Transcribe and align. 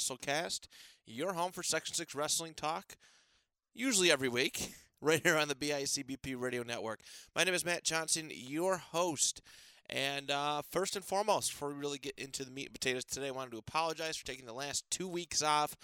WrestleCast, 0.00 0.60
your 1.06 1.34
home 1.34 1.52
for 1.52 1.62
Section 1.62 1.94
6 1.94 2.14
wrestling 2.14 2.54
talk, 2.54 2.96
usually 3.74 4.10
every 4.10 4.30
week, 4.30 4.72
right 5.02 5.20
here 5.22 5.36
on 5.36 5.48
the 5.48 5.54
BICBP 5.54 6.40
Radio 6.40 6.62
Network. 6.62 7.00
My 7.36 7.44
name 7.44 7.52
is 7.52 7.66
Matt 7.66 7.84
Johnson, 7.84 8.30
your 8.32 8.78
host. 8.78 9.42
And 9.90 10.30
uh, 10.30 10.62
first 10.70 10.96
and 10.96 11.04
foremost, 11.04 11.52
before 11.52 11.68
we 11.68 11.74
really 11.74 11.98
get 11.98 12.14
into 12.16 12.46
the 12.46 12.50
meat 12.50 12.68
and 12.68 12.72
potatoes 12.72 13.04
today, 13.04 13.28
I 13.28 13.32
wanted 13.32 13.50
to 13.50 13.58
apologize 13.58 14.16
for 14.16 14.24
taking 14.24 14.46
the 14.46 14.54
last 14.54 14.90
two 14.90 15.06
weeks 15.06 15.42
off. 15.42 15.76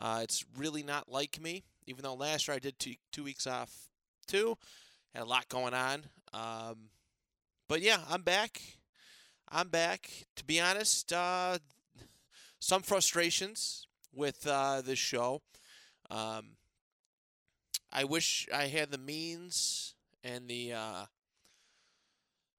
Uh, 0.00 0.20
it's 0.22 0.46
really 0.56 0.82
not 0.82 1.10
like 1.10 1.38
me, 1.38 1.64
even 1.86 2.02
though 2.02 2.14
last 2.14 2.48
year 2.48 2.54
I 2.54 2.60
did 2.60 2.78
two, 2.78 2.94
two 3.12 3.24
weeks 3.24 3.46
off 3.46 3.90
too. 4.26 4.56
Had 5.14 5.24
a 5.24 5.26
lot 5.26 5.46
going 5.50 5.74
on. 5.74 6.04
Um, 6.32 6.88
but 7.68 7.82
yeah, 7.82 7.98
I'm 8.08 8.22
back. 8.22 8.62
I'm 9.50 9.68
back. 9.68 10.10
To 10.36 10.44
be 10.44 10.58
honest, 10.58 11.12
uh, 11.12 11.58
some 12.60 12.82
frustrations 12.82 13.86
with 14.12 14.46
uh, 14.46 14.80
this 14.80 14.98
show. 14.98 15.42
Um, 16.10 16.56
I 17.92 18.04
wish 18.04 18.48
I 18.54 18.66
had 18.66 18.90
the 18.90 18.98
means 18.98 19.94
and 20.22 20.48
the 20.48 20.72
uh, 20.72 21.04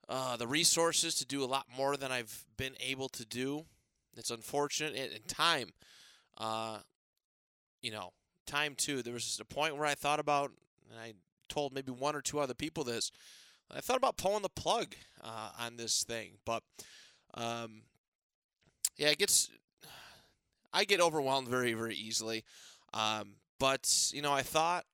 uh, 0.08 0.38
the 0.38 0.48
resources 0.48 1.16
to 1.16 1.26
do 1.26 1.44
a 1.44 1.46
lot 1.46 1.68
more 1.76 1.96
than 1.96 2.12
I've 2.12 2.46
been 2.58 2.74
able 2.80 3.10
to 3.10 3.26
do. 3.26 3.66
It's 4.18 4.32
unfortunate 4.32 4.96
and, 4.96 5.14
and 5.14 5.28
time. 5.28 5.70
Uh, 6.38 6.80
you 7.82 7.92
know, 7.92 8.12
time 8.48 8.76
too. 8.76 9.02
There 9.02 9.14
was 9.14 9.40
a 9.40 9.46
point 9.46 9.78
where 9.78 9.86
I 9.86 9.96
thought 9.96 10.20
about, 10.20 10.52
and 10.90 11.00
I 11.00 11.14
told 11.48 11.74
maybe 11.74 11.92
one 11.92 12.16
or 12.16 12.22
two 12.22 12.40
other 12.40 12.54
people 12.54 12.84
this. 12.84 13.12
I 13.72 13.82
thought 13.82 13.98
about 13.98 14.18
pulling 14.18 14.42
the 14.42 14.50
plug 14.50 14.96
uh, 15.24 15.52
on 15.60 15.78
this 15.78 16.04
thing, 16.04 16.38
but 16.44 16.64
um, 17.36 17.84
yeah, 18.98 19.10
it 19.10 19.20
gets. 19.20 19.50
I 20.74 20.86
get 20.86 21.02
overwhelmed 21.02 21.48
very, 21.48 21.74
very 21.74 21.96
easily. 21.96 22.44
Um, 22.94 23.34
but 23.60 24.12
you 24.14 24.22
know, 24.22 24.34
I 24.34 24.42
thought, 24.42 24.86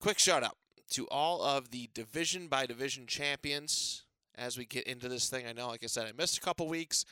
quick 0.01 0.19
shout 0.19 0.43
out 0.43 0.57
to 0.91 1.07
all 1.09 1.43
of 1.43 1.71
the 1.71 1.89
division 1.95 2.49
by 2.49 2.67
division 2.67 3.07
champions 3.07 4.04
as 4.37 4.59
we 4.59 4.65
get 4.65 4.85
into 4.85 5.09
this 5.09 5.29
thing 5.29 5.47
i 5.47 5.53
know 5.53 5.69
like 5.69 5.85
i 5.85 5.87
said 5.87 6.07
i 6.07 6.13
missed 6.13 6.39
a 6.39 6.41
couple 6.41 6.69
weeks 6.69 7.05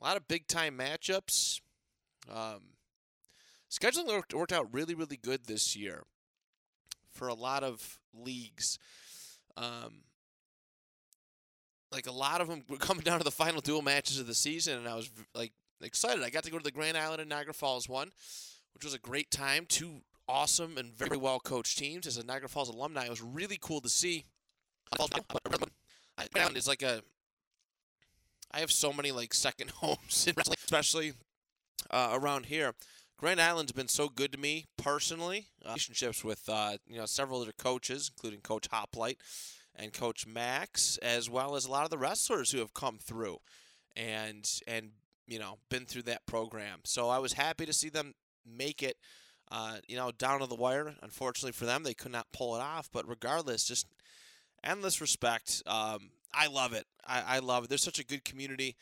a 0.00 0.04
lot 0.04 0.16
of 0.16 0.26
big 0.28 0.46
time 0.46 0.76
matchups 0.78 1.60
um, 2.32 2.62
scheduling 3.70 4.06
worked, 4.06 4.34
worked 4.34 4.52
out 4.52 4.66
really 4.72 4.94
really 4.94 5.16
good 5.16 5.46
this 5.46 5.76
year 5.76 6.04
for 7.10 7.28
a 7.28 7.34
lot 7.34 7.62
of 7.62 7.98
leagues 8.14 8.78
um, 9.56 10.02
like 11.94 12.06
a 12.06 12.12
lot 12.12 12.40
of 12.40 12.48
them 12.48 12.64
were 12.68 12.76
coming 12.78 13.04
down 13.04 13.18
to 13.18 13.24
the 13.24 13.30
final 13.30 13.60
dual 13.60 13.82
matches 13.82 14.18
of 14.18 14.26
the 14.26 14.34
season, 14.34 14.78
and 14.78 14.88
I 14.88 14.94
was 14.94 15.10
like 15.34 15.52
excited. 15.80 16.22
I 16.22 16.30
got 16.30 16.44
to 16.44 16.50
go 16.50 16.58
to 16.58 16.64
the 16.64 16.72
Grand 16.72 16.96
Island 16.96 17.20
and 17.20 17.30
Niagara 17.30 17.54
Falls 17.54 17.88
one, 17.88 18.10
which 18.74 18.84
was 18.84 18.94
a 18.94 18.98
great 18.98 19.30
time. 19.30 19.64
Two 19.68 20.02
awesome 20.28 20.76
and 20.76 20.92
very 20.92 21.16
well 21.16 21.38
coached 21.38 21.78
teams. 21.78 22.06
As 22.06 22.18
a 22.18 22.26
Niagara 22.26 22.48
Falls 22.48 22.68
alumni, 22.68 23.04
it 23.04 23.10
was 23.10 23.22
really 23.22 23.58
cool 23.60 23.80
to 23.80 23.88
see. 23.88 24.24
It's 26.56 26.68
like 26.68 26.82
a. 26.82 27.02
I 28.50 28.60
have 28.60 28.70
so 28.70 28.92
many 28.92 29.10
like 29.10 29.34
second 29.34 29.70
homes 29.76 30.28
especially 30.64 31.14
uh, 31.90 32.10
around 32.12 32.46
here. 32.46 32.74
Grand 33.18 33.40
Island's 33.40 33.72
been 33.72 33.88
so 33.88 34.08
good 34.08 34.32
to 34.32 34.38
me 34.38 34.66
personally. 34.76 35.46
Uh, 35.64 35.68
relationships 35.70 36.24
with 36.24 36.48
uh, 36.48 36.76
you 36.86 36.98
know 36.98 37.06
several 37.06 37.42
other 37.42 37.52
coaches, 37.56 38.10
including 38.14 38.40
Coach 38.40 38.68
Hoplite 38.70 39.18
and 39.76 39.92
Coach 39.92 40.26
Max, 40.26 40.98
as 40.98 41.28
well 41.28 41.56
as 41.56 41.64
a 41.64 41.70
lot 41.70 41.84
of 41.84 41.90
the 41.90 41.98
wrestlers 41.98 42.50
who 42.50 42.58
have 42.58 42.74
come 42.74 42.98
through 42.98 43.38
and 43.96 44.60
and 44.66 44.90
you 45.26 45.38
know 45.38 45.58
been 45.70 45.86
through 45.86 46.02
that 46.02 46.26
program. 46.26 46.80
So 46.84 47.08
I 47.08 47.18
was 47.18 47.34
happy 47.34 47.66
to 47.66 47.72
see 47.72 47.88
them 47.88 48.14
make 48.46 48.82
it. 48.82 48.96
Uh, 49.52 49.76
you 49.86 49.94
know, 49.94 50.10
down 50.10 50.40
to 50.40 50.46
the 50.46 50.54
wire. 50.54 50.94
Unfortunately 51.02 51.52
for 51.52 51.66
them, 51.66 51.82
they 51.82 51.92
could 51.94 52.10
not 52.10 52.32
pull 52.32 52.56
it 52.56 52.60
off. 52.60 52.88
But 52.90 53.06
regardless, 53.06 53.64
just 53.64 53.86
endless 54.64 55.00
respect. 55.00 55.62
Um, 55.66 56.10
I 56.32 56.48
love 56.48 56.72
it. 56.72 56.86
I, 57.06 57.36
I 57.36 57.38
love 57.38 57.64
it. 57.64 57.68
There's 57.68 57.82
such 57.82 57.98
a 57.98 58.04
good 58.04 58.24
community 58.24 58.76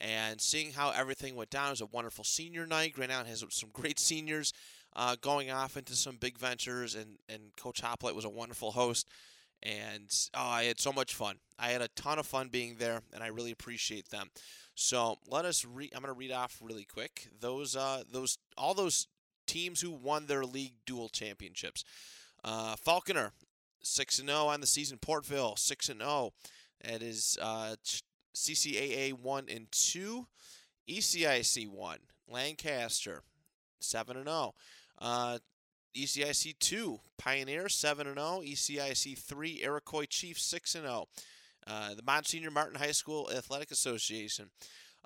and 0.00 0.40
seeing 0.40 0.72
how 0.72 0.90
everything 0.90 1.34
went 1.34 1.50
down. 1.50 1.70
Was 1.70 1.80
a 1.80 1.86
wonderful 1.86 2.24
senior 2.24 2.66
night. 2.66 2.94
Grand 2.94 3.12
Island 3.12 3.28
has 3.28 3.44
some 3.50 3.70
great 3.72 3.98
seniors 3.98 4.52
uh, 4.94 5.16
going 5.20 5.50
off 5.50 5.76
into 5.76 5.94
some 5.94 6.16
big 6.16 6.38
ventures, 6.38 6.94
and, 6.94 7.18
and 7.28 7.54
Coach 7.56 7.80
Hoplite 7.80 8.14
was 8.14 8.24
a 8.24 8.30
wonderful 8.30 8.72
host. 8.72 9.08
And 9.62 10.08
oh, 10.34 10.46
I 10.46 10.64
had 10.64 10.78
so 10.78 10.92
much 10.92 11.14
fun. 11.14 11.36
I 11.58 11.68
had 11.68 11.82
a 11.82 11.88
ton 11.88 12.18
of 12.18 12.26
fun 12.26 12.48
being 12.48 12.76
there, 12.78 13.00
and 13.12 13.24
I 13.24 13.28
really 13.28 13.50
appreciate 13.50 14.10
them. 14.10 14.30
So 14.76 15.18
let 15.26 15.44
us. 15.44 15.64
I'm 15.64 15.72
going 15.72 16.04
to 16.04 16.12
read 16.12 16.30
off 16.30 16.60
really 16.62 16.84
quick 16.84 17.28
those 17.40 17.74
uh, 17.74 18.04
those 18.12 18.38
all 18.56 18.74
those 18.74 19.08
teams 19.46 19.80
who 19.80 19.90
won 19.90 20.26
their 20.26 20.44
league 20.44 20.74
dual 20.86 21.08
championships. 21.08 21.84
Uh, 22.44 22.76
Falconer 22.76 23.32
six 23.82 24.18
and 24.18 24.28
zero 24.28 24.46
on 24.46 24.60
the 24.60 24.66
season. 24.66 24.98
Portville 24.98 25.58
six 25.58 25.88
and 25.88 26.00
zero. 26.00 26.32
That 26.84 27.02
is 27.02 27.36
uh, 27.40 27.76
CCAA 28.34 29.12
one 29.12 29.46
and 29.48 29.66
two. 29.70 30.26
ECIC 30.88 31.68
one. 31.68 31.98
Lancaster, 32.30 33.22
7 33.80 34.16
and 34.16 34.26
0. 34.26 34.54
Uh, 35.00 35.38
ECIC 35.96 36.58
2, 36.58 37.00
Pioneer 37.16 37.68
7 37.68 38.06
and 38.06 38.18
0. 38.18 38.42
ECIC 38.44 39.18
3, 39.18 39.60
Iroquois 39.62 40.06
Chief 40.08 40.38
6 40.38 40.74
and 40.74 40.84
0. 40.84 41.06
Uh, 41.66 41.94
the 41.94 42.02
Monsignor 42.02 42.50
Martin 42.50 42.78
High 42.78 42.92
School 42.92 43.30
Athletic 43.34 43.70
Association. 43.70 44.50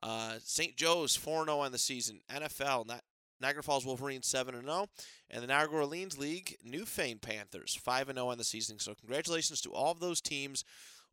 Uh, 0.03 0.35
St. 0.43 0.77
Joe's 0.77 1.17
4 1.17 1.45
0 1.45 1.59
on 1.59 1.73
the 1.73 1.79
season. 1.79 2.21
NFL, 2.31 2.87
not 2.87 3.03
Niagara 3.43 3.63
Falls 3.63 3.85
Wolverines 3.85 4.27
7 4.27 4.55
and 4.55 4.65
0. 4.65 4.87
And 5.31 5.43
the 5.43 5.47
Niagara 5.47 5.81
Orleans 5.81 6.19
League, 6.19 6.57
Newfane 6.67 7.21
Panthers 7.21 7.79
5 7.83 8.09
and 8.09 8.17
0 8.17 8.29
on 8.29 8.39
the 8.39 8.45
season. 8.45 8.79
So, 8.79 8.95
congratulations 8.95 9.61
to 9.63 9.71
all 9.71 9.93
of 9.93 10.01
those 10.01 10.21
teams 10.21 10.65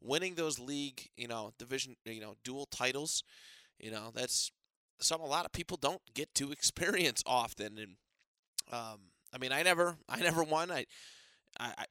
winning 0.02 0.36
those 0.36 0.60
league, 0.60 1.10
you 1.18 1.28
know, 1.28 1.52
division, 1.58 1.96
you 2.06 2.22
know, 2.22 2.36
dual 2.44 2.66
titles. 2.66 3.24
You 3.80 3.92
know, 3.92 4.12
that's 4.14 4.52
something 5.02 5.28
a 5.28 5.30
lot 5.30 5.46
of 5.46 5.52
people 5.52 5.78
don't 5.78 6.02
get 6.14 6.34
to 6.36 6.52
experience 6.54 7.24
often. 7.26 7.78
And, 7.78 7.96
um, 8.72 9.00
I 9.34 9.38
mean, 9.40 9.52
I 9.52 9.64
never, 9.64 9.98
I 10.08 10.20
never 10.20 10.44
won. 10.44 10.72
I, 10.72 10.86
I, 11.60 11.74
I 11.78 11.86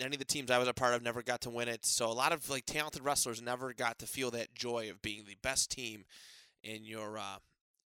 any 0.00 0.14
of 0.14 0.18
the 0.18 0.24
teams 0.24 0.50
I 0.50 0.58
was 0.58 0.68
a 0.68 0.74
part 0.74 0.94
of 0.94 1.02
never 1.02 1.22
got 1.22 1.40
to 1.42 1.50
win 1.50 1.68
it. 1.68 1.84
So 1.86 2.06
a 2.06 2.12
lot 2.12 2.32
of 2.32 2.50
like 2.50 2.66
talented 2.66 3.04
wrestlers 3.04 3.40
never 3.40 3.72
got 3.72 3.98
to 4.00 4.06
feel 4.06 4.30
that 4.32 4.54
joy 4.54 4.90
of 4.90 5.02
being 5.02 5.24
the 5.26 5.36
best 5.42 5.70
team 5.70 6.04
in 6.62 6.84
your 6.84 7.18
uh, 7.18 7.38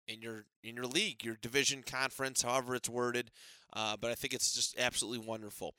in 0.10 0.22
your 0.22 0.46
in 0.64 0.76
your 0.76 0.86
league, 0.86 1.24
your 1.24 1.38
division, 1.42 1.84
conference, 1.84 2.42
however 2.42 2.76
it's 2.76 2.90
worded. 2.90 3.32
Uh, 3.72 3.96
but 4.00 4.12
I 4.12 4.16
think 4.16 4.34
it's 4.34 4.54
just 4.54 4.78
absolutely 4.80 5.26
wonderful. 5.26 5.76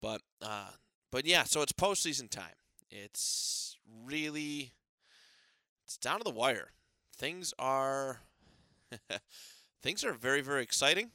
But 0.00 0.22
uh, 0.40 0.70
but 1.10 1.26
yeah, 1.26 1.42
so 1.44 1.60
it's 1.62 1.72
postseason 1.72 2.30
time. 2.30 2.54
It's 2.90 3.76
really 4.04 4.72
it's 5.84 5.96
down 5.96 6.18
to 6.18 6.24
the 6.24 6.30
wire. 6.30 6.70
Things 7.16 7.52
are 7.58 8.20
things 9.82 10.04
are 10.04 10.12
very 10.12 10.40
very 10.40 10.62
exciting 10.62 11.10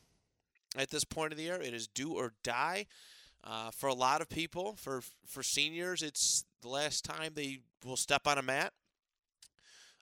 at 0.78 0.90
this 0.90 1.04
point 1.04 1.32
of 1.32 1.38
the 1.38 1.46
year. 1.46 1.56
It 1.62 1.74
is 1.74 1.88
do 1.88 2.14
or 2.14 2.34
die. 2.44 2.86
Uh, 3.44 3.72
for 3.72 3.88
a 3.88 3.94
lot 3.94 4.20
of 4.20 4.28
people, 4.28 4.76
for 4.78 5.02
for 5.26 5.42
seniors, 5.42 6.04
it's 6.04 6.44
the 6.62 6.68
last 6.68 7.06
time 7.06 7.32
they 7.34 7.60
will 7.86 7.96
step 7.96 8.28
on 8.28 8.38
a 8.38 8.42
mat. 8.42 8.74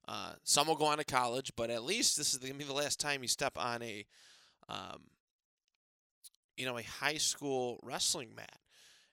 Uh, 0.07 0.33
some 0.43 0.67
will 0.67 0.75
go 0.75 0.85
on 0.85 0.97
to 0.97 1.03
college, 1.03 1.51
but 1.55 1.69
at 1.69 1.83
least 1.83 2.17
this 2.17 2.33
is 2.33 2.39
going 2.39 2.53
to 2.53 2.59
be 2.59 2.63
the 2.63 2.73
last 2.73 2.99
time 2.99 3.21
you 3.21 3.27
step 3.27 3.57
on 3.57 3.81
a, 3.81 4.05
um, 4.69 5.01
you 6.57 6.65
know, 6.65 6.77
a 6.77 6.83
high 6.83 7.17
school 7.17 7.79
wrestling 7.81 8.29
mat. 8.35 8.59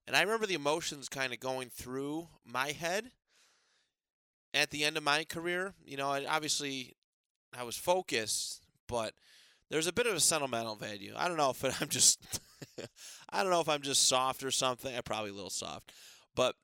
And 0.06 0.16
I 0.16 0.22
remember 0.22 0.46
the 0.46 0.54
emotions 0.54 1.08
kind 1.08 1.32
of 1.32 1.40
going 1.40 1.70
through 1.70 2.28
my 2.44 2.72
head 2.72 3.10
at 4.52 4.70
the 4.70 4.84
end 4.84 4.96
of 4.96 5.02
my 5.02 5.24
career. 5.24 5.74
You 5.84 5.96
know, 5.96 6.10
obviously 6.28 6.94
I 7.56 7.62
was 7.62 7.76
focused, 7.76 8.62
but 8.86 9.14
there's 9.70 9.86
a 9.86 9.92
bit 9.92 10.06
of 10.06 10.14
a 10.14 10.20
sentimental 10.20 10.76
value. 10.76 11.14
I 11.16 11.28
don't 11.28 11.36
know 11.38 11.50
if 11.50 11.64
I'm 11.80 11.88
just, 11.88 12.40
I 13.30 13.42
don't 13.42 13.50
know 13.50 13.60
if 13.60 13.68
I'm 13.68 13.82
just 13.82 14.08
soft 14.08 14.42
or 14.42 14.50
something. 14.50 14.94
I'm 14.94 15.02
probably 15.02 15.30
a 15.30 15.34
little 15.34 15.50
soft, 15.50 15.92
but 16.34 16.54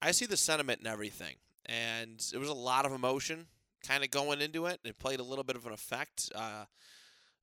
I 0.00 0.12
see 0.12 0.26
the 0.26 0.36
sentiment 0.36 0.80
in 0.80 0.86
everything. 0.86 1.36
And 1.64 2.24
it 2.32 2.38
was 2.38 2.48
a 2.48 2.54
lot 2.54 2.86
of 2.86 2.92
emotion 2.92 3.46
kind 3.86 4.04
of 4.04 4.10
going 4.10 4.40
into 4.40 4.66
it. 4.66 4.80
It 4.84 4.98
played 4.98 5.20
a 5.20 5.24
little 5.24 5.44
bit 5.44 5.56
of 5.56 5.66
an 5.66 5.72
effect. 5.72 6.30
Uh, 6.34 6.64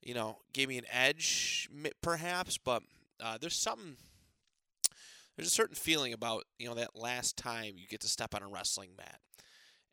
you 0.02 0.14
know, 0.14 0.38
gave 0.54 0.68
me 0.68 0.78
an 0.78 0.86
edge, 0.92 1.70
perhaps, 2.02 2.58
but 2.58 2.84
uh, 3.22 3.38
there's 3.40 3.56
something. 3.56 3.96
There's 5.36 5.48
a 5.48 5.52
certain 5.52 5.76
feeling 5.76 6.14
about 6.14 6.44
you 6.60 6.68
know 6.68 6.76
that 6.76 6.96
last 6.96 7.38
time 7.38 7.74
you 7.78 7.88
get 7.88 8.02
to 8.02 8.08
step 8.08 8.36
on 8.36 8.44
a 8.44 8.48
wrestling 8.48 8.92
mat, 8.98 9.20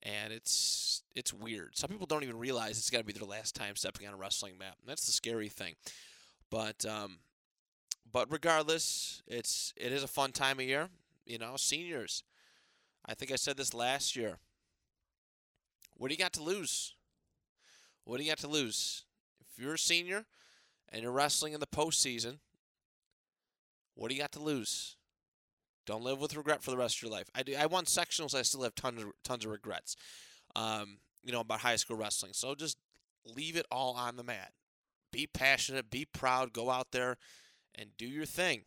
and 0.02 0.32
it's 0.32 1.02
it's 1.14 1.32
weird. 1.32 1.76
Some 1.76 1.90
people 1.90 2.06
don't 2.06 2.24
even 2.24 2.38
realize 2.38 2.76
it's 2.78 2.90
got 2.90 2.98
to 2.98 3.04
be 3.04 3.12
their 3.12 3.28
last 3.28 3.54
time 3.54 3.76
stepping 3.76 4.06
on 4.06 4.14
a 4.14 4.16
wrestling 4.16 4.58
mat. 4.58 4.74
And 4.80 4.88
that's 4.88 5.06
the 5.06 5.12
scary 5.12 5.48
thing. 5.48 5.74
But 6.50 6.84
um, 6.84 7.18
but 8.12 8.30
regardless, 8.30 9.22
it's 9.26 9.72
it 9.76 9.92
is 9.92 10.02
a 10.02 10.08
fun 10.08 10.32
time 10.32 10.58
of 10.58 10.66
year. 10.66 10.88
You 11.24 11.38
know, 11.38 11.54
seniors. 11.56 12.24
I 13.06 13.14
think 13.14 13.32
I 13.32 13.36
said 13.36 13.56
this 13.56 13.72
last 13.72 14.16
year. 14.16 14.38
What 16.00 16.08
do 16.08 16.14
you 16.14 16.18
got 16.18 16.32
to 16.32 16.42
lose? 16.42 16.94
What 18.04 18.16
do 18.16 18.24
you 18.24 18.30
got 18.30 18.38
to 18.38 18.48
lose? 18.48 19.04
If 19.38 19.62
you're 19.62 19.74
a 19.74 19.78
senior 19.78 20.24
and 20.88 21.02
you're 21.02 21.12
wrestling 21.12 21.52
in 21.52 21.60
the 21.60 21.66
postseason, 21.66 22.38
what 23.96 24.08
do 24.08 24.14
you 24.14 24.20
got 24.22 24.32
to 24.32 24.40
lose? 24.40 24.96
Don't 25.84 26.02
live 26.02 26.18
with 26.18 26.34
regret 26.34 26.62
for 26.62 26.70
the 26.70 26.78
rest 26.78 26.96
of 26.96 27.02
your 27.02 27.10
life. 27.10 27.28
I 27.34 27.42
do. 27.42 27.54
I 27.54 27.66
won 27.66 27.84
sectionals. 27.84 28.34
I 28.34 28.40
still 28.40 28.62
have 28.62 28.74
tons 28.74 29.02
of 29.02 29.10
tons 29.24 29.44
of 29.44 29.50
regrets. 29.50 29.94
Um, 30.56 31.00
you 31.22 31.32
know 31.32 31.40
about 31.40 31.60
high 31.60 31.76
school 31.76 31.98
wrestling. 31.98 32.32
So 32.32 32.54
just 32.54 32.78
leave 33.26 33.58
it 33.58 33.66
all 33.70 33.92
on 33.92 34.16
the 34.16 34.24
mat. 34.24 34.52
Be 35.12 35.26
passionate. 35.26 35.90
Be 35.90 36.06
proud. 36.06 36.54
Go 36.54 36.70
out 36.70 36.92
there 36.92 37.18
and 37.74 37.90
do 37.98 38.06
your 38.06 38.24
thing. 38.24 38.62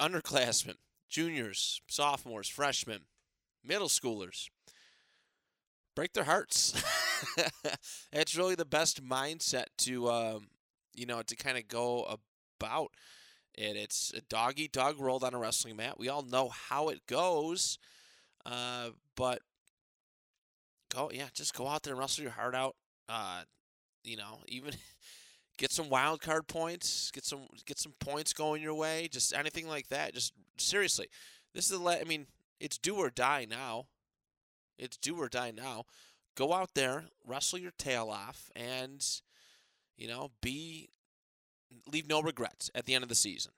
Underclassmen, 0.00 0.78
juniors, 1.08 1.80
sophomores, 1.86 2.48
freshmen, 2.48 3.02
middle 3.68 3.88
schoolers. 3.88 4.48
Break 5.94 6.12
their 6.12 6.24
hearts. 6.24 6.80
it's 8.12 8.36
really 8.36 8.54
the 8.54 8.64
best 8.64 9.04
mindset 9.04 9.66
to, 9.78 10.10
um, 10.10 10.48
you 10.94 11.06
know, 11.06 11.22
to 11.22 11.36
kind 11.36 11.58
of 11.58 11.68
go 11.68 12.18
about 12.58 12.90
it. 13.56 13.76
It's 13.76 14.12
a 14.16 14.20
dog 14.22 14.54
eat 14.56 14.72
dog 14.72 14.98
world 14.98 15.24
on 15.24 15.34
a 15.34 15.38
wrestling 15.38 15.76
mat. 15.76 15.98
We 15.98 16.08
all 16.08 16.22
know 16.22 16.48
how 16.48 16.88
it 16.88 17.06
goes, 17.06 17.78
uh, 18.46 18.90
but 19.16 19.40
go, 20.94 21.10
yeah, 21.12 21.28
just 21.34 21.54
go 21.54 21.66
out 21.66 21.82
there 21.82 21.92
and 21.92 22.00
wrestle 22.00 22.22
your 22.22 22.32
heart 22.32 22.54
out. 22.54 22.76
Uh, 23.08 23.42
you 24.04 24.16
know, 24.16 24.40
even 24.46 24.74
get 25.58 25.72
some 25.72 25.88
wild 25.88 26.20
card 26.20 26.46
points, 26.46 27.10
get 27.10 27.24
some 27.24 27.46
get 27.66 27.78
some 27.78 27.94
points 27.98 28.32
going 28.32 28.62
your 28.62 28.74
way, 28.74 29.08
just 29.10 29.34
anything 29.34 29.68
like 29.68 29.88
that. 29.88 30.14
Just 30.14 30.32
seriously, 30.56 31.08
this 31.54 31.70
is 31.70 31.78
the. 31.78 31.84
I 31.84 32.04
mean, 32.04 32.26
it's 32.60 32.78
do 32.78 32.96
or 32.96 33.10
die 33.10 33.46
now. 33.48 33.86
It's 34.78 34.96
do 34.96 35.16
or 35.16 35.28
die 35.28 35.52
now. 35.54 35.84
Go 36.36 36.52
out 36.52 36.74
there, 36.74 37.06
wrestle 37.26 37.58
your 37.58 37.72
tail 37.72 38.10
off, 38.10 38.50
and 38.54 39.04
you 39.96 40.06
know, 40.08 40.30
be 40.40 40.88
leave 41.90 42.08
no 42.08 42.22
regrets 42.22 42.70
at 42.74 42.86
the 42.86 42.94
end 42.94 43.02
of 43.02 43.08
the 43.08 43.14
season. 43.14 43.52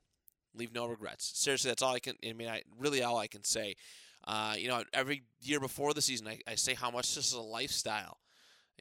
Leave 0.54 0.74
no 0.74 0.86
regrets. 0.86 1.30
Seriously, 1.34 1.70
that's 1.70 1.82
all 1.82 1.94
I 1.94 2.00
can. 2.00 2.16
I 2.26 2.32
mean, 2.32 2.48
I 2.48 2.62
really 2.78 3.02
all 3.02 3.18
I 3.18 3.26
can 3.26 3.44
say. 3.44 3.76
Uh, 4.26 4.54
you 4.56 4.68
know, 4.68 4.82
every 4.92 5.22
year 5.42 5.60
before 5.60 5.94
the 5.94 6.02
season, 6.02 6.28
I, 6.28 6.40
I 6.46 6.54
say 6.54 6.74
how 6.74 6.90
much 6.90 7.14
this 7.14 7.28
is 7.28 7.32
a 7.34 7.40
lifestyle. 7.40 8.18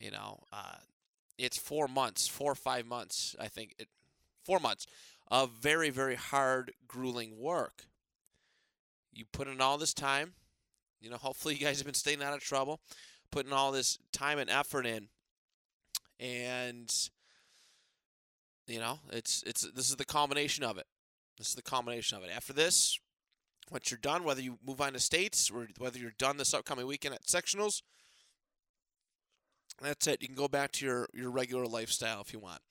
You 0.02 0.12
know, 0.12 0.44
uh, 0.52 0.78
it's 1.38 1.58
four 1.58 1.88
months, 1.88 2.28
four 2.28 2.52
or 2.52 2.56
five 2.56 2.86
months. 2.86 3.36
I 3.40 3.48
think 3.48 3.76
it, 3.78 3.88
four 4.44 4.60
months 4.60 4.88
of 5.30 5.52
very, 5.52 5.90
very 5.90 6.16
hard, 6.16 6.74
grueling 6.88 7.38
work 7.38 7.86
you 9.20 9.26
put 9.32 9.48
in 9.48 9.60
all 9.62 9.78
this 9.78 9.94
time. 9.94 10.34
You 11.02 11.10
know, 11.10 11.18
hopefully 11.18 11.56
you 11.56 11.66
guys 11.66 11.78
have 11.78 11.86
been 11.86 11.94
staying 11.94 12.24
out 12.24 12.34
of 12.34 12.40
trouble, 12.40 12.80
putting 13.32 13.54
all 13.54 13.72
this 13.72 14.00
time 14.12 14.40
and 14.40 14.50
effort 14.50 14.86
in, 14.86 15.08
and 16.20 16.92
you 18.68 18.80
know, 18.80 19.00
it's 19.12 19.44
it's 19.46 19.62
this 19.72 19.90
is 19.90 19.98
the 19.98 20.06
combination 20.06 20.64
of 20.64 20.78
it. 20.78 20.86
This 21.38 21.50
is 21.50 21.56
the 21.56 21.62
combination 21.62 22.18
of 22.18 22.24
it. 22.24 22.32
After 22.36 22.54
this, 22.54 23.00
once 23.72 23.92
you're 23.92 23.98
done, 23.98 24.24
whether 24.24 24.42
you 24.42 24.58
move 24.66 24.82
on 24.82 24.94
to 24.94 25.00
states 25.00 25.50
or 25.50 25.68
whether 25.78 25.98
you're 26.00 26.14
done 26.18 26.38
this 26.38 26.54
upcoming 26.54 26.88
weekend 26.88 27.16
at 27.16 27.24
sectionals, 27.24 27.82
that's 29.82 30.08
it. 30.08 30.22
You 30.22 30.28
can 30.28 30.36
go 30.36 30.48
back 30.48 30.72
to 30.74 30.86
your 30.86 31.08
your 31.14 31.32
regular 31.32 31.66
lifestyle 31.66 32.22
if 32.22 32.34
you 32.34 32.40
want. 32.40 32.62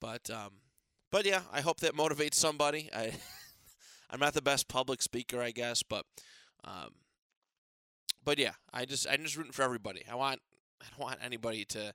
But 0.00 0.28
um, 0.30 0.50
but 1.10 1.24
yeah, 1.26 1.42
I 1.52 1.60
hope 1.60 1.80
that 1.80 1.94
motivates 1.94 2.34
somebody. 2.34 2.90
I. 2.94 3.12
I'm 4.12 4.20
not 4.20 4.34
the 4.34 4.42
best 4.42 4.68
public 4.68 5.00
speaker, 5.00 5.40
I 5.40 5.50
guess, 5.52 5.82
but 5.82 6.04
um, 6.64 6.90
but 8.24 8.38
yeah, 8.38 8.52
I 8.72 8.84
just 8.84 9.06
I'm 9.10 9.22
just 9.22 9.36
rooting 9.36 9.52
for 9.52 9.62
everybody. 9.62 10.02
I 10.10 10.14
want 10.14 10.40
I 10.80 10.84
don't 10.90 11.06
want 11.06 11.18
anybody 11.24 11.64
to 11.66 11.94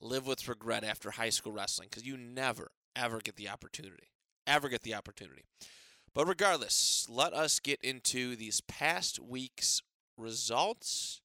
live 0.00 0.26
with 0.26 0.48
regret 0.48 0.84
after 0.84 1.12
high 1.12 1.30
school 1.30 1.52
wrestling 1.52 1.88
because 1.90 2.04
you 2.06 2.16
never 2.16 2.72
ever 2.96 3.20
get 3.20 3.36
the 3.36 3.48
opportunity, 3.48 4.08
ever 4.46 4.68
get 4.68 4.82
the 4.82 4.94
opportunity. 4.94 5.44
But 6.14 6.26
regardless, 6.26 7.06
let 7.08 7.32
us 7.32 7.60
get 7.60 7.80
into 7.82 8.36
these 8.36 8.60
past 8.62 9.20
week's 9.20 9.82
results. 10.16 11.20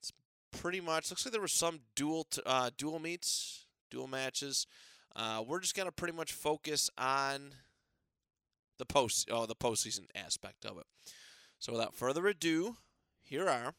It's 0.00 0.12
pretty 0.52 0.80
much 0.80 1.10
looks 1.10 1.26
like 1.26 1.32
there 1.32 1.40
were 1.40 1.48
some 1.48 1.80
dual 1.94 2.24
t- 2.24 2.40
uh, 2.46 2.70
dual 2.78 3.00
meets, 3.00 3.66
dual 3.90 4.06
matches. 4.06 4.66
Uh, 5.14 5.42
we're 5.46 5.60
just 5.60 5.76
gonna 5.76 5.92
pretty 5.92 6.14
much 6.14 6.32
focus 6.32 6.88
on 6.96 7.54
the 8.78 8.86
post 8.86 9.28
oh, 9.30 9.46
the 9.46 9.54
postseason 9.54 10.06
aspect 10.14 10.64
of 10.64 10.78
it. 10.78 10.86
So 11.58 11.72
without 11.72 11.94
further 11.94 12.26
ado, 12.26 12.76
here 13.22 13.48
are 13.48 13.74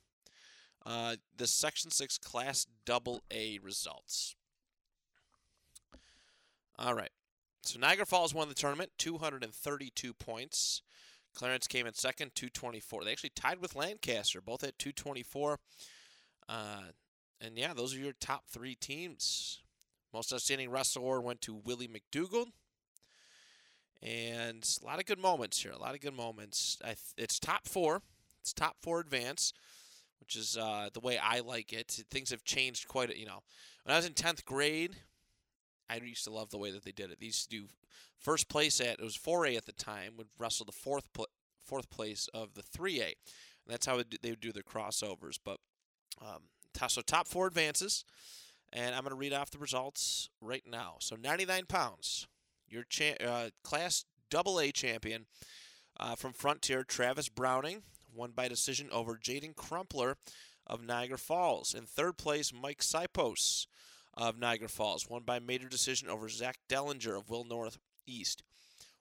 uh, 0.86 1.16
the 1.36 1.48
Section 1.48 1.92
Six 1.92 2.18
Class 2.18 2.68
Double 2.86 3.24
A 3.32 3.60
results. 3.62 4.36
All 6.78 6.94
right. 6.94 7.12
So 7.64 7.80
Niagara 7.80 8.06
Falls 8.06 8.34
won 8.34 8.48
the 8.48 8.54
tournament, 8.54 8.92
232 9.00 10.14
points. 10.14 10.82
Clarence 11.34 11.68
came 11.68 11.88
in 11.88 11.94
second, 11.94 12.32
224. 12.36 13.04
They 13.04 13.12
actually 13.12 13.32
tied 13.36 13.60
with 13.60 13.76
Lancaster, 13.76 14.40
both 14.40 14.64
at 14.64 14.78
224. 14.78 15.60
Uh, 16.48 16.82
and 17.42 17.58
yeah, 17.58 17.74
those 17.74 17.96
are 17.96 18.00
your 18.00 18.14
top 18.14 18.44
three 18.48 18.76
teams. 18.76 19.62
Most 20.14 20.32
outstanding 20.32 20.70
wrestler 20.70 21.20
went 21.20 21.42
to 21.42 21.54
Willie 21.54 21.90
McDougall. 21.90 22.48
And 24.06 24.64
a 24.82 24.86
lot 24.86 25.00
of 25.00 25.06
good 25.06 25.20
moments 25.20 25.62
here. 25.64 25.72
A 25.72 25.80
lot 25.80 25.96
of 25.96 26.02
good 26.02 26.16
moments. 26.16 26.78
Th- 26.84 26.96
it's 27.18 27.40
top 27.40 27.68
four. 27.68 28.04
It's 28.40 28.54
top 28.54 28.76
four 28.84 29.00
advance, 29.00 29.52
which 30.20 30.36
is 30.36 30.56
uh, 30.56 30.90
the 30.94 31.00
way 31.00 31.18
I 31.18 31.40
like 31.40 31.74
it. 31.74 32.04
Things 32.12 32.30
have 32.30 32.44
changed 32.44 32.88
quite. 32.88 33.10
A, 33.10 33.18
you 33.18 33.26
know, 33.26 33.42
when 33.84 33.94
I 33.94 33.98
was 33.98 34.06
in 34.06 34.14
tenth 34.14 34.46
grade, 34.46 34.96
I 35.90 35.96
used 35.96 36.24
to 36.26 36.32
love 36.32 36.52
the 36.52 36.60
way 36.60 36.70
that 36.70 36.84
they 36.86 36.92
did 36.92 37.10
it. 37.10 37.20
They 37.20 37.26
used 37.26 37.50
to 37.50 37.58
do 37.62 37.68
first 38.20 38.48
place 38.48 38.80
at 38.80 39.00
it 39.00 39.04
was 39.04 39.18
4A 39.18 39.58
at 39.58 39.66
the 39.66 39.72
time 39.72 40.14
would 40.18 40.28
wrestle 40.38 40.68
the 40.68 40.72
fourth 40.72 41.12
pl- 41.14 41.28
fourth 41.64 41.90
place 41.90 42.30
of 42.32 42.54
the 42.54 42.62
3A, 42.62 43.02
and 43.02 43.14
that's 43.68 43.88
how 43.88 43.98
they 44.22 44.30
would 44.30 44.40
do 44.40 44.52
their 44.52 44.62
crossovers. 44.62 45.40
But 45.44 45.58
um, 46.22 46.44
so 46.88 47.02
top 47.02 47.28
four 47.28 47.48
advances, 47.48 48.06
and 48.72 48.94
I'm 48.94 49.02
going 49.02 49.10
to 49.12 49.16
read 49.16 49.34
off 49.34 49.50
the 49.50 49.58
results 49.58 50.30
right 50.42 50.64
now. 50.70 50.98
So 51.00 51.16
99 51.16 51.66
pounds, 51.66 52.28
your 52.68 52.84
cha- 52.84 53.24
uh, 53.24 53.50
class 53.64 54.06
double 54.30 54.60
A 54.60 54.72
champion 54.72 55.26
uh, 56.00 56.16
from 56.16 56.34
Frontier, 56.34 56.84
Travis 56.84 57.30
Browning, 57.30 57.84
won 58.14 58.32
by 58.32 58.48
decision 58.48 58.90
over 58.92 59.16
Jaden 59.16 59.56
Crumpler 59.56 60.18
of 60.68 60.84
Niagara 60.84 61.18
Falls. 61.18 61.74
In 61.74 61.86
third 61.86 62.18
place, 62.18 62.52
Mike 62.54 62.82
Sipos 62.82 63.68
of 64.16 64.40
Niagara 64.40 64.70
Falls, 64.70 65.10
won 65.10 65.24
by 65.24 65.40
major 65.40 65.68
decision 65.68 66.10
over 66.10 66.30
Zach 66.30 66.58
Dellinger 66.70 67.18
of 67.18 67.30
Will 67.30 67.44
North 67.44 67.78
East. 68.08 68.44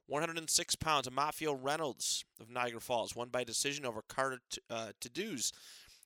106 0.06 0.76
pounds, 0.76 1.08
Mafio 1.08 1.58
Reynolds 1.58 2.24
of 2.40 2.50
Niagara 2.50 2.80
Falls, 2.80 3.16
won 3.16 3.28
by 3.28 3.44
decision 3.44 3.86
over 3.86 4.02
Carter 4.06 4.40
uh, 4.68 4.88
Tadoos 5.00 5.52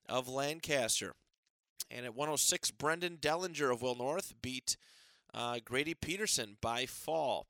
of 0.09 0.29
Lancaster. 0.29 1.15
And 1.91 2.05
at 2.05 2.15
106, 2.15 2.71
Brendan 2.73 3.17
Dellinger 3.17 3.73
of 3.73 3.83
Will 3.83 3.95
North 3.95 4.35
beat 4.41 4.77
uh, 5.35 5.59
Grady 5.65 5.95
Peterson 5.95 6.57
by 6.61 6.87
fall. 6.87 7.47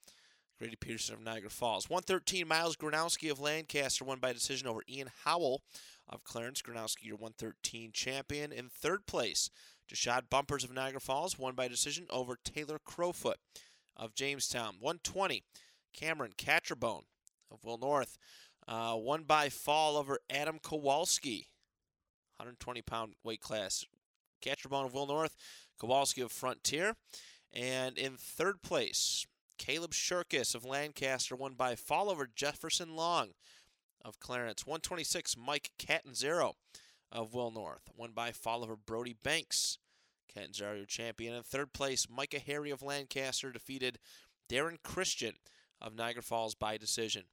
Grady 0.59 0.77
Peterson 0.77 1.15
of 1.15 1.23
Niagara 1.23 1.51
Falls. 1.51 1.89
113, 1.89 2.47
Miles 2.49 2.77
Gronowski 2.77 3.31
of 3.31 3.39
Lancaster 3.39 4.05
won 4.05 4.19
by 4.19 4.33
decision 4.33 4.67
over 4.67 4.83
Ian 4.89 5.09
Howell 5.25 5.63
of 6.09 6.25
Clarence. 6.25 6.63
Gronowski, 6.63 7.05
your 7.05 7.17
113 7.17 7.93
champion. 7.93 8.51
In 8.51 8.69
third 8.69 9.07
place, 9.07 9.51
Jashad 9.89 10.29
Bumpers 10.29 10.65
of 10.65 10.73
Niagara 10.73 11.01
Falls 11.01 11.39
won 11.39 11.55
by 11.55 11.69
decision 11.69 12.07
over 12.11 12.37
Taylor 12.45 12.81
Crowfoot 12.85 13.37
of 13.97 14.15
Jamestown. 14.15 14.75
120, 14.81 15.45
Cameron 15.95 16.33
Catcherbone 16.37 17.05
of 17.51 17.65
Will 17.65 17.79
North 17.79 18.19
uh, 18.67 18.95
won 18.97 19.23
by 19.23 19.49
fall 19.49 19.97
over 19.97 20.19
Adam 20.29 20.59
Kowalski, 20.63 21.47
120 22.37 22.83
pound 22.83 23.15
weight 23.25 23.41
class. 23.41 23.85
Catcherbone 24.45 24.87
of 24.87 24.95
Will 24.95 25.07
North, 25.07 25.35
Kowalski 25.81 26.21
of 26.21 26.31
Frontier. 26.31 26.95
And 27.53 27.97
in 27.99 28.17
third 28.17 28.63
place, 28.63 29.27
Caleb 29.59 29.93
Shirkus 29.93 30.55
of 30.55 30.65
Lancaster 30.65 31.35
won 31.35 31.55
by 31.55 31.75
fall 31.75 32.11
over 32.11 32.29
Jefferson 32.33 32.95
Long 32.95 33.31
of 34.05 34.21
Clarence. 34.21 34.67
126, 34.67 35.37
Mike 35.37 35.73
Catanzaro 35.79 36.55
of 37.11 37.35
Will 37.35 37.51
North, 37.51 37.91
won 37.97 38.13
by 38.13 38.33
fall 38.33 38.63
over 38.63 38.77
Brody 38.77 39.17
Banks. 39.23 39.79
Catanzaro, 40.33 40.77
your 40.77 40.87
champion. 40.87 41.35
In 41.35 41.43
third 41.43 41.73
place, 41.73 42.07
Micah 42.09 42.39
Harry 42.39 42.71
of 42.71 42.83
Lancaster 42.83 43.51
defeated 43.51 43.99
Darren 44.49 44.77
Christian 44.83 45.35
of 45.81 45.95
Niagara 45.95 46.23
Falls 46.23 46.55
by 46.55 46.77
decision. 46.77 47.25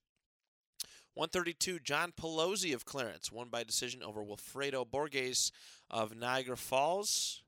132, 1.14 1.80
John 1.80 2.12
Pelosi 2.12 2.74
of 2.74 2.86
Clarence 2.86 3.32
won 3.32 3.48
by 3.50 3.64
decision 3.64 4.04
over 4.04 4.22
Wilfredo 4.22 4.90
Borges 4.90 5.52
of 5.90 6.16
Niagara 6.16 6.58
Falls. 6.58 7.42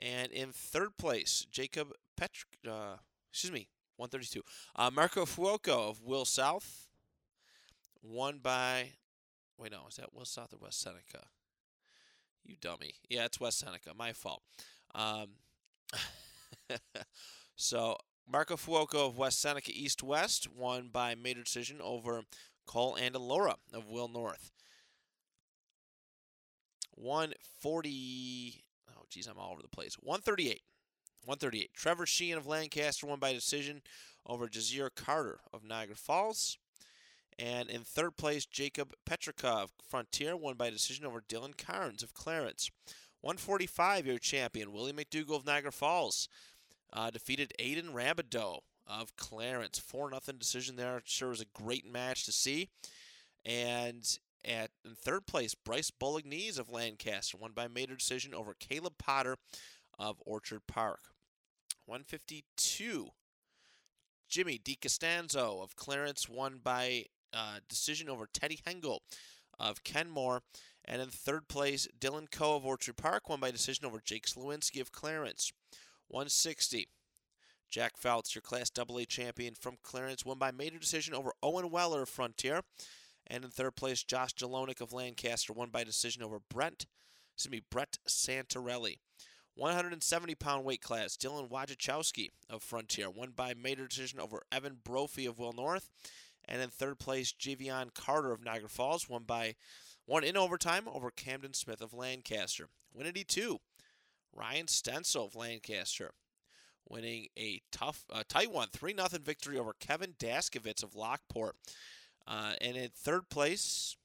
And 0.00 0.30
in 0.32 0.52
third 0.52 0.96
place, 0.96 1.46
Jacob 1.50 1.92
Petr, 2.18 2.44
uh, 2.68 2.96
excuse 3.30 3.52
me, 3.52 3.68
132. 3.96 4.42
Uh, 4.76 4.90
Marco 4.92 5.24
Fuoco 5.24 5.90
of 5.90 6.02
Will 6.02 6.24
South 6.24 6.86
won 8.02 8.38
by, 8.38 8.92
wait, 9.58 9.72
no, 9.72 9.86
is 9.88 9.96
that 9.96 10.14
Will 10.14 10.24
South 10.24 10.54
or 10.54 10.58
West 10.58 10.80
Seneca? 10.80 11.26
You 12.44 12.56
dummy. 12.60 12.94
Yeah, 13.08 13.24
it's 13.24 13.40
West 13.40 13.58
Seneca. 13.58 13.92
My 13.96 14.12
fault. 14.12 14.42
Um, 14.94 15.30
so 17.56 17.96
Marco 18.30 18.56
Fuoco 18.56 19.08
of 19.08 19.18
West 19.18 19.40
Seneca 19.40 19.70
East 19.72 20.02
West 20.02 20.48
won 20.54 20.88
by 20.92 21.14
major 21.14 21.42
decision 21.42 21.78
over 21.82 22.22
Cole 22.66 22.96
Andalora 23.00 23.54
of 23.72 23.88
Will 23.88 24.08
North. 24.08 24.52
140. 26.94 28.64
Geez, 29.10 29.26
I'm 29.26 29.38
all 29.38 29.52
over 29.52 29.62
the 29.62 29.68
place. 29.68 29.94
138. 29.94 30.62
138. 31.24 31.70
Trevor 31.74 32.06
Sheehan 32.06 32.38
of 32.38 32.46
Lancaster 32.46 33.06
won 33.06 33.18
by 33.18 33.32
decision 33.32 33.82
over 34.26 34.48
Jazir 34.48 34.90
Carter 34.94 35.40
of 35.52 35.64
Niagara 35.64 35.96
Falls. 35.96 36.58
And 37.38 37.70
in 37.70 37.82
third 37.82 38.16
place, 38.16 38.44
Jacob 38.46 38.94
Petrika 39.06 39.62
of 39.62 39.72
Frontier 39.88 40.36
won 40.36 40.54
by 40.56 40.70
decision 40.70 41.06
over 41.06 41.20
Dylan 41.20 41.56
Carnes 41.56 42.02
of 42.02 42.14
Clarence. 42.14 42.70
145 43.20 44.06
year 44.06 44.18
champion 44.18 44.72
Willie 44.72 44.92
McDougall 44.92 45.36
of 45.36 45.46
Niagara 45.46 45.72
Falls 45.72 46.28
uh, 46.92 47.10
defeated 47.10 47.52
Aiden 47.58 47.92
Rabideau 47.92 48.60
of 48.86 49.16
Clarence. 49.16 49.78
4 49.78 50.10
0 50.10 50.38
decision 50.38 50.76
there. 50.76 51.02
Sure 51.04 51.28
was 51.28 51.40
a 51.40 51.62
great 51.62 51.90
match 51.90 52.24
to 52.24 52.32
see. 52.32 52.68
And 53.44 54.18
at 54.44 54.70
in 54.84 54.94
third 54.94 55.26
place, 55.26 55.54
Bryce 55.54 55.90
Bolognese 55.90 56.60
of 56.60 56.70
Lancaster 56.70 57.36
won 57.36 57.52
by 57.52 57.68
major 57.68 57.96
decision 57.96 58.34
over 58.34 58.54
Caleb 58.54 58.94
Potter 58.98 59.36
of 59.98 60.22
Orchard 60.24 60.66
Park. 60.66 61.00
152. 61.86 63.08
Jimmy 64.28 64.60
DiCostanzo 64.62 65.62
of 65.62 65.74
Clarence 65.74 66.28
won 66.28 66.60
by 66.62 67.06
uh, 67.32 67.58
decision 67.68 68.08
over 68.08 68.28
Teddy 68.32 68.60
Hengel 68.66 68.98
of 69.58 69.84
Kenmore. 69.84 70.42
And 70.84 71.02
in 71.02 71.08
third 71.08 71.48
place, 71.48 71.88
Dylan 71.98 72.30
Coe 72.30 72.56
of 72.56 72.64
Orchard 72.64 72.96
Park 72.96 73.28
won 73.28 73.40
by 73.40 73.50
decision 73.50 73.86
over 73.86 74.00
Jake 74.04 74.26
Slewinski 74.26 74.80
of 74.80 74.92
Clarence. 74.92 75.52
160. 76.08 76.88
Jack 77.70 77.98
Fouts, 77.98 78.34
your 78.34 78.42
Class 78.42 78.70
AA 78.78 79.04
champion 79.06 79.54
from 79.54 79.76
Clarence, 79.82 80.24
won 80.24 80.38
by 80.38 80.50
major 80.50 80.78
decision 80.78 81.14
over 81.14 81.32
Owen 81.42 81.70
Weller 81.70 82.02
of 82.02 82.08
Frontier. 82.08 82.62
And 83.30 83.44
in 83.44 83.50
third 83.50 83.76
place, 83.76 84.02
Josh 84.02 84.34
Jalonik 84.34 84.80
of 84.80 84.92
Lancaster 84.92 85.52
won 85.52 85.68
by 85.70 85.84
decision 85.84 86.22
over 86.22 86.40
Brent, 86.48 86.86
excuse 87.34 87.50
me, 87.50 87.62
Brett 87.70 87.98
Santarelli. 88.08 88.98
170 89.54 90.34
pound 90.36 90.64
weight 90.64 90.80
class, 90.80 91.16
Dylan 91.16 91.50
Wojciechowski 91.50 92.28
of 92.48 92.62
Frontier 92.62 93.10
won 93.10 93.32
by 93.34 93.54
major 93.54 93.88
decision 93.88 94.20
over 94.20 94.42
Evan 94.52 94.78
Brophy 94.84 95.26
of 95.26 95.38
Will 95.38 95.52
North. 95.52 95.90
And 96.46 96.62
in 96.62 96.70
third 96.70 96.98
place, 96.98 97.34
Javion 97.38 97.92
Carter 97.92 98.32
of 98.32 98.44
Niagara 98.44 98.68
Falls 98.68 99.08
won 99.08 99.24
by 99.24 99.56
one 100.06 100.24
in 100.24 100.36
overtime 100.36 100.84
over 100.86 101.10
Camden 101.10 101.54
Smith 101.54 101.82
of 101.82 101.92
Lancaster. 101.92 102.68
182, 102.92 103.58
Ryan 104.32 104.68
Stencil 104.68 105.26
of 105.26 105.34
Lancaster 105.34 106.12
winning 106.88 107.26
a 107.38 107.60
tough, 107.70 108.04
uh, 108.12 108.22
tight 108.28 108.50
one, 108.50 108.68
3 108.72 108.94
0 108.94 109.08
victory 109.22 109.58
over 109.58 109.74
Kevin 109.78 110.14
Daskovitz 110.18 110.82
of 110.82 110.94
Lockport. 110.94 111.56
Uh, 112.28 112.52
and 112.60 112.76
in 112.76 112.90
third 112.90 113.30
place, 113.30 113.96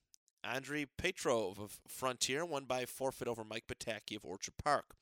Andrei 0.43 0.85
Petrov 0.97 1.59
of 1.59 1.77
Frontier 1.87 2.45
won 2.45 2.63
by 2.63 2.85
forfeit 2.85 3.27
over 3.27 3.43
Mike 3.43 3.65
Pataki 3.67 4.15
of 4.15 4.23
Orchard 4.23 4.53
Park. 4.63 4.95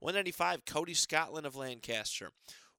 195, 0.00 0.64
Cody 0.64 0.92
Scotland 0.92 1.46
of 1.46 1.54
Lancaster 1.54 2.30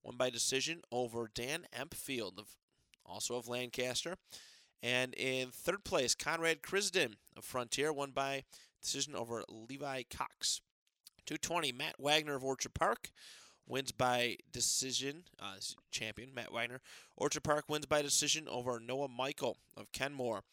won 0.03 0.17
by 0.17 0.29
decision 0.29 0.81
over 0.91 1.29
Dan 1.33 1.65
Empfield 1.73 2.35
of 2.37 2.47
also 3.05 3.35
of 3.35 3.47
Lancaster. 3.47 4.15
And 4.83 5.13
in 5.13 5.49
third 5.49 5.83
place, 5.85 6.13
Conrad 6.13 6.61
Krisden 6.61 7.13
of 7.37 7.45
Frontier 7.45 7.93
won 7.93 8.11
by 8.11 8.43
decision 8.81 9.15
over 9.15 9.43
Levi 9.47 10.03
Cox. 10.09 10.61
220, 11.25 11.71
Matt 11.71 11.95
Wagner 11.97 12.35
of 12.35 12.43
Orchard 12.43 12.73
Park 12.73 13.09
wins 13.67 13.91
by 13.91 14.37
decision. 14.51 15.23
Uh, 15.39 15.55
champion 15.91 16.33
Matt 16.33 16.53
Wagner. 16.53 16.81
Orchard 17.15 17.43
Park 17.43 17.65
wins 17.67 17.85
by 17.85 18.01
decision 18.01 18.47
over 18.47 18.79
Noah 18.79 19.07
Michael 19.07 19.57
of 19.75 19.91
Kenmore. 19.91 20.43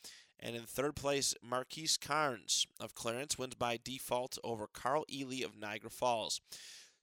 And 0.40 0.56
in 0.56 0.62
third 0.62 0.96
place, 0.96 1.34
Marquise 1.40 1.96
Carnes 1.96 2.66
of 2.80 2.94
Clarence 2.94 3.38
wins 3.38 3.54
by 3.54 3.78
default 3.82 4.38
over 4.42 4.66
Carl 4.66 5.04
Ely 5.12 5.44
of 5.44 5.56
Niagara 5.56 5.90
Falls. 5.90 6.40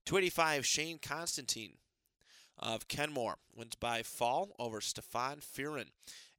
285, 0.05 0.65
Shane 0.65 0.99
Constantine 1.01 1.77
of 2.57 2.87
Kenmore 2.89 3.37
wins 3.55 3.75
by 3.75 4.03
fall 4.03 4.55
over 4.59 4.81
Stefan 4.81 5.37
Fearon. 5.37 5.91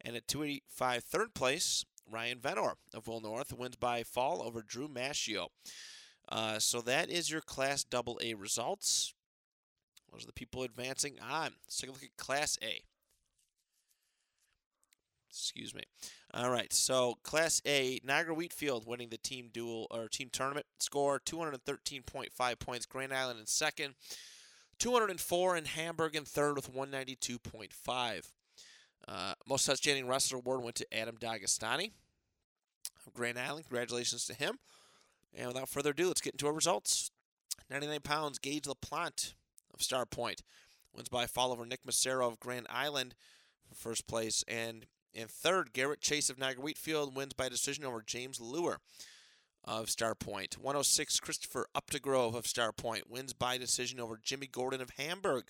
And 0.03 0.17
at 0.17 0.29
285, 0.29 1.05
third 1.05 1.35
place, 1.35 1.85
Ryan 2.11 2.39
Venor 2.39 2.75
of 2.93 3.07
Will 3.07 3.21
North 3.21 3.53
wins 3.53 3.77
by 3.77 4.03
fall 4.03 4.43
over 4.43 4.63
Drew 4.63 4.89
Maschio. 4.89 5.49
Uh, 6.29 6.59
so 6.59 6.81
that 6.83 7.11
is 7.11 7.31
your 7.31 7.41
Class 7.41 7.83
Double 7.85 8.21
A 8.23 8.35
results. 8.35 9.15
Those 10.13 10.25
are 10.25 10.27
the 10.27 10.33
people 10.33 10.63
advancing 10.63 11.19
on. 11.21 11.53
Let's 11.65 11.79
take 11.79 11.91
a 11.91 11.93
look 11.93 12.03
at 12.03 12.17
Class 12.17 12.59
A. 12.63 12.83
Excuse 15.29 15.75
me. 15.75 15.83
All 16.35 16.51
right, 16.51 16.73
so 16.73 17.19
Class 17.23 17.63
A, 17.65 18.01
Niagara 18.05 18.35
Wheatfield 18.35 18.87
winning 18.87 19.11
the 19.11 19.19
team 19.19 19.49
duel 19.53 19.87
or 19.91 20.09
team 20.09 20.29
tournament 20.33 20.67
score 20.81 21.21
213.5 21.21 22.59
points. 22.59 22.87
Grand 22.87 23.13
Island 23.13 23.39
in 23.39 23.47
second, 23.47 23.95
204 24.79 25.57
in 25.57 25.65
Hamburg 25.67 26.17
in 26.17 26.25
third 26.25 26.57
with 26.57 26.75
192.5. 26.75 28.31
Uh, 29.07 29.35
most 29.49 29.69
outstanding 29.69 30.07
wrestler 30.07 30.39
award 30.39 30.63
went 30.63 30.77
to 30.77 30.97
Adam 30.97 31.17
D'Agostani 31.17 31.93
of 33.07 33.15
Grand 33.15 33.39
Island. 33.39 33.67
Congratulations 33.67 34.25
to 34.27 34.35
him. 34.35 34.59
And 35.37 35.49
without 35.49 35.69
further 35.69 35.91
ado, 35.91 36.09
let's 36.09 36.21
get 36.21 36.35
into 36.35 36.49
our 36.49 36.53
results. 36.53 37.11
99 37.71 38.01
pounds, 38.01 38.39
Gage 38.39 38.65
LaPlante 38.65 39.35
Star 39.83 40.07
Point 40.07 40.43
wins 40.95 41.09
by 41.09 41.27
over 41.37 41.67
Nick 41.67 41.85
Macero 41.85 42.27
of 42.27 42.41
Grand 42.41 42.67
Island 42.69 43.15
first 43.75 44.07
place. 44.07 44.45
And 44.49 44.87
in 45.13 45.27
third, 45.29 45.73
Garrett 45.73 46.01
Chase 46.01 46.31
of 46.31 46.39
Niagara 46.39 46.63
Wheatfield 46.63 47.17
wins 47.17 47.33
by 47.33 47.49
decision 47.49 47.85
over 47.85 48.03
James 48.05 48.41
Lure 48.41 48.81
of 49.65 49.91
Star 49.91 50.15
Point. 50.15 50.59
106, 50.59 51.21
Christopher 51.21 51.67
Updegrove 51.75 52.35
of 52.35 52.47
Star 52.47 52.73
Point 52.73 53.11
wins 53.11 53.33
by 53.33 53.59
decision 53.59 54.01
over 54.01 54.19
Jimmy 54.23 54.47
Gordon 54.47 54.81
of 54.81 54.91
Hamburg. 54.99 55.45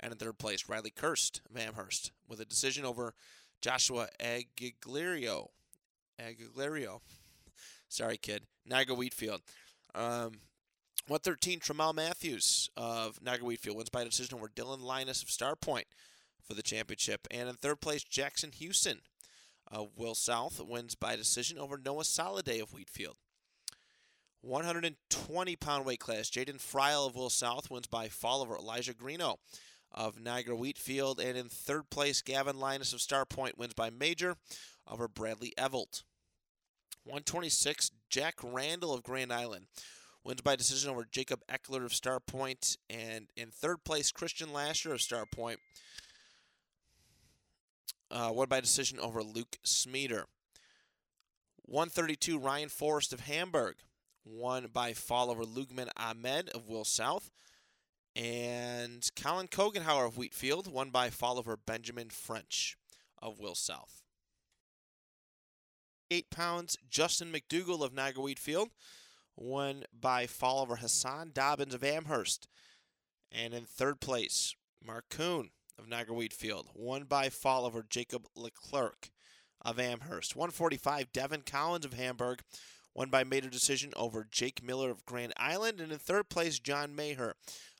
And 0.00 0.12
in 0.12 0.18
third 0.18 0.38
place, 0.38 0.68
Riley 0.68 0.90
Kirst 0.90 1.40
of 1.48 1.56
Amherst 1.56 2.12
with 2.28 2.40
a 2.40 2.44
decision 2.44 2.84
over 2.84 3.14
Joshua 3.62 4.08
Aguilera. 4.20 5.46
Aguilera. 6.20 7.00
Sorry, 7.88 8.16
kid. 8.18 8.42
Niagara 8.66 8.96
Wheatfield. 8.96 9.40
Um, 9.94 10.32
113, 11.06 11.60
Tramal 11.60 11.94
Matthews 11.94 12.70
of 12.78 13.20
Niagara 13.20 13.44
Wheatfield 13.44 13.76
wins 13.76 13.90
by 13.90 14.04
decision 14.04 14.38
over 14.38 14.48
Dylan 14.48 14.80
Linus 14.80 15.22
of 15.22 15.28
Star 15.28 15.54
Point 15.54 15.86
for 16.42 16.54
the 16.54 16.62
championship. 16.62 17.28
And 17.30 17.46
in 17.46 17.56
third 17.56 17.82
place, 17.82 18.02
Jackson 18.02 18.52
Houston 18.52 19.00
of 19.70 19.90
Will 19.98 20.14
South 20.14 20.62
wins 20.66 20.94
by 20.94 21.14
decision 21.14 21.58
over 21.58 21.76
Noah 21.76 22.04
Soliday 22.04 22.62
of 22.62 22.72
Wheatfield. 22.72 23.16
120 24.40 25.56
pound 25.56 25.84
weight 25.84 26.00
class, 26.00 26.30
Jaden 26.30 26.58
Friel 26.58 27.06
of 27.06 27.14
Will 27.16 27.30
South 27.30 27.70
wins 27.70 27.86
by 27.86 28.08
fall 28.08 28.40
over 28.40 28.56
Elijah 28.56 28.94
Greeno 28.94 29.36
of 29.92 30.18
Niagara 30.18 30.56
Wheatfield. 30.56 31.20
And 31.20 31.36
in 31.36 31.50
third 31.50 31.90
place, 31.90 32.22
Gavin 32.22 32.58
Linus 32.58 32.94
of 32.94 33.02
Star 33.02 33.26
Point 33.26 33.58
wins 33.58 33.74
by 33.74 33.90
major 33.90 34.36
over 34.90 35.06
Bradley 35.06 35.52
Evelt. 35.58 36.02
126, 37.04 37.90
Jack 38.08 38.36
Randall 38.42 38.94
of 38.94 39.02
Grand 39.02 39.30
Island 39.30 39.66
wins 40.24 40.40
by 40.40 40.56
decision 40.56 40.90
over 40.90 41.06
Jacob 41.10 41.40
Eckler 41.48 41.84
of 41.84 41.94
Star 41.94 42.20
And 42.90 43.28
in 43.36 43.50
third 43.50 43.84
place, 43.84 44.10
Christian 44.10 44.52
Lasher 44.52 44.92
of 44.92 45.02
Star 45.02 45.26
Point 45.26 45.60
uh, 48.10 48.30
won 48.32 48.48
by 48.48 48.60
decision 48.60 48.98
over 48.98 49.22
Luke 49.22 49.58
Smeeder. 49.64 50.24
132, 51.66 52.38
Ryan 52.38 52.68
Forrest 52.68 53.12
of 53.12 53.20
Hamburg 53.20 53.76
won 54.24 54.68
by 54.72 54.92
fall 54.92 55.30
over 55.30 55.44
Lugman 55.44 55.88
Ahmed 55.96 56.48
of 56.50 56.68
Will 56.68 56.84
South. 56.84 57.30
And 58.16 59.08
Colin 59.16 59.48
Kogenhauer 59.48 60.06
of 60.06 60.16
Wheatfield 60.16 60.72
won 60.72 60.90
by 60.90 61.10
fall 61.10 61.38
over 61.38 61.56
Benjamin 61.56 62.10
French 62.10 62.76
of 63.20 63.40
Will 63.40 63.56
South. 63.56 64.02
Eight 66.10 66.30
pounds, 66.30 66.76
Justin 66.88 67.32
McDougall 67.32 67.82
of 67.82 67.92
Niagara 67.92 68.22
Wheatfield 68.22 68.68
won 69.36 69.84
by 69.98 70.26
fall 70.26 70.60
over 70.60 70.76
Hassan 70.76 71.30
Dobbins 71.34 71.74
of 71.74 71.84
Amherst. 71.84 72.48
And 73.32 73.52
in 73.52 73.64
third 73.64 74.00
place, 74.00 74.54
Mark 74.84 75.08
Kuhn 75.08 75.50
of 75.78 75.88
Niagara 75.88 76.14
Wheatfield 76.14 76.68
won 76.74 77.04
by 77.04 77.28
fall 77.28 77.64
over 77.64 77.84
Jacob 77.88 78.26
Leclerc 78.36 79.10
of 79.60 79.78
Amherst. 79.80 80.36
145, 80.36 81.12
Devin 81.12 81.42
Collins 81.44 81.84
of 81.84 81.94
Hamburg 81.94 82.42
won 82.94 83.10
by 83.10 83.24
major 83.24 83.50
decision 83.50 83.92
over 83.96 84.26
Jake 84.30 84.62
Miller 84.62 84.90
of 84.90 85.04
Grand 85.04 85.32
Island. 85.36 85.80
And 85.80 85.90
in 85.90 85.98
third 85.98 86.28
place, 86.28 86.58
John 86.58 86.94
Maher 86.94 87.34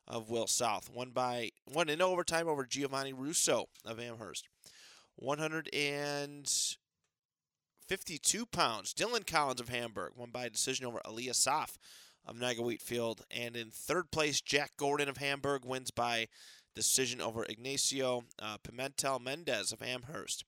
of 0.07 0.29
Will 0.29 0.47
South. 0.47 0.89
Won 0.93 1.11
by 1.11 1.51
one 1.65 1.89
in 1.89 2.01
overtime 2.01 2.47
over 2.47 2.65
Giovanni 2.65 3.13
Russo 3.13 3.65
of 3.85 3.99
Amherst. 3.99 4.47
152 7.87 8.47
pounds. 8.47 8.95
Dylan 8.95 9.27
Collins 9.27 9.61
of 9.61 9.69
Hamburg 9.69 10.13
won 10.15 10.31
by 10.31 10.49
decision 10.49 10.87
over 10.87 10.99
Aliyah 11.05 11.35
Saf 11.35 11.77
of 12.25 12.35
Niagara 12.35 12.63
Wheatfield. 12.63 13.21
And 13.29 13.55
in 13.55 13.69
third 13.69 14.09
place, 14.09 14.41
Jack 14.41 14.71
Gordon 14.75 15.07
of 15.07 15.17
Hamburg 15.17 15.63
wins 15.63 15.91
by 15.91 16.27
decision 16.73 17.21
over 17.21 17.45
Ignacio 17.45 18.23
uh, 18.41 18.57
Pimentel 18.57 19.21
Mendez 19.21 19.71
of 19.71 19.83
Amherst. 19.83 20.43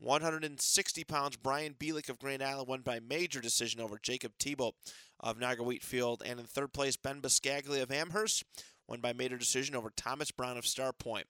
160 0.00 1.04
pounds, 1.04 1.36
Brian 1.36 1.74
Bielik 1.74 2.08
of 2.08 2.18
Grand 2.18 2.42
Island 2.42 2.66
won 2.66 2.80
by 2.80 2.98
major 2.98 3.40
decision 3.40 3.80
over 3.80 3.96
Jacob 4.02 4.32
Tebow 4.40 4.72
of 5.20 5.38
Niagara 5.38 5.64
Wheatfield. 5.64 6.24
And 6.26 6.40
in 6.40 6.46
third 6.46 6.72
place, 6.72 6.96
Ben 6.96 7.20
Biscaglia 7.20 7.84
of 7.84 7.92
Amherst 7.92 8.42
won 8.88 9.00
by 9.00 9.12
major 9.12 9.38
decision 9.38 9.76
over 9.76 9.92
Thomas 9.94 10.32
Brown 10.32 10.58
of 10.58 10.66
Star 10.66 10.92
Point. 10.92 11.28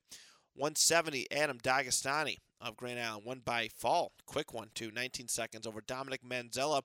170, 0.55 1.31
Adam 1.31 1.59
D'Agostani 1.63 2.39
of 2.65 2.77
Grand 2.77 2.99
Island 2.99 3.25
won 3.25 3.41
by 3.45 3.69
fall. 3.69 4.13
Quick 4.27 4.53
one, 4.53 4.71
too, 4.75 4.91
19 4.91 5.29
seconds 5.29 5.67
over 5.67 5.81
Dominic 5.81 6.23
Manzella 6.25 6.83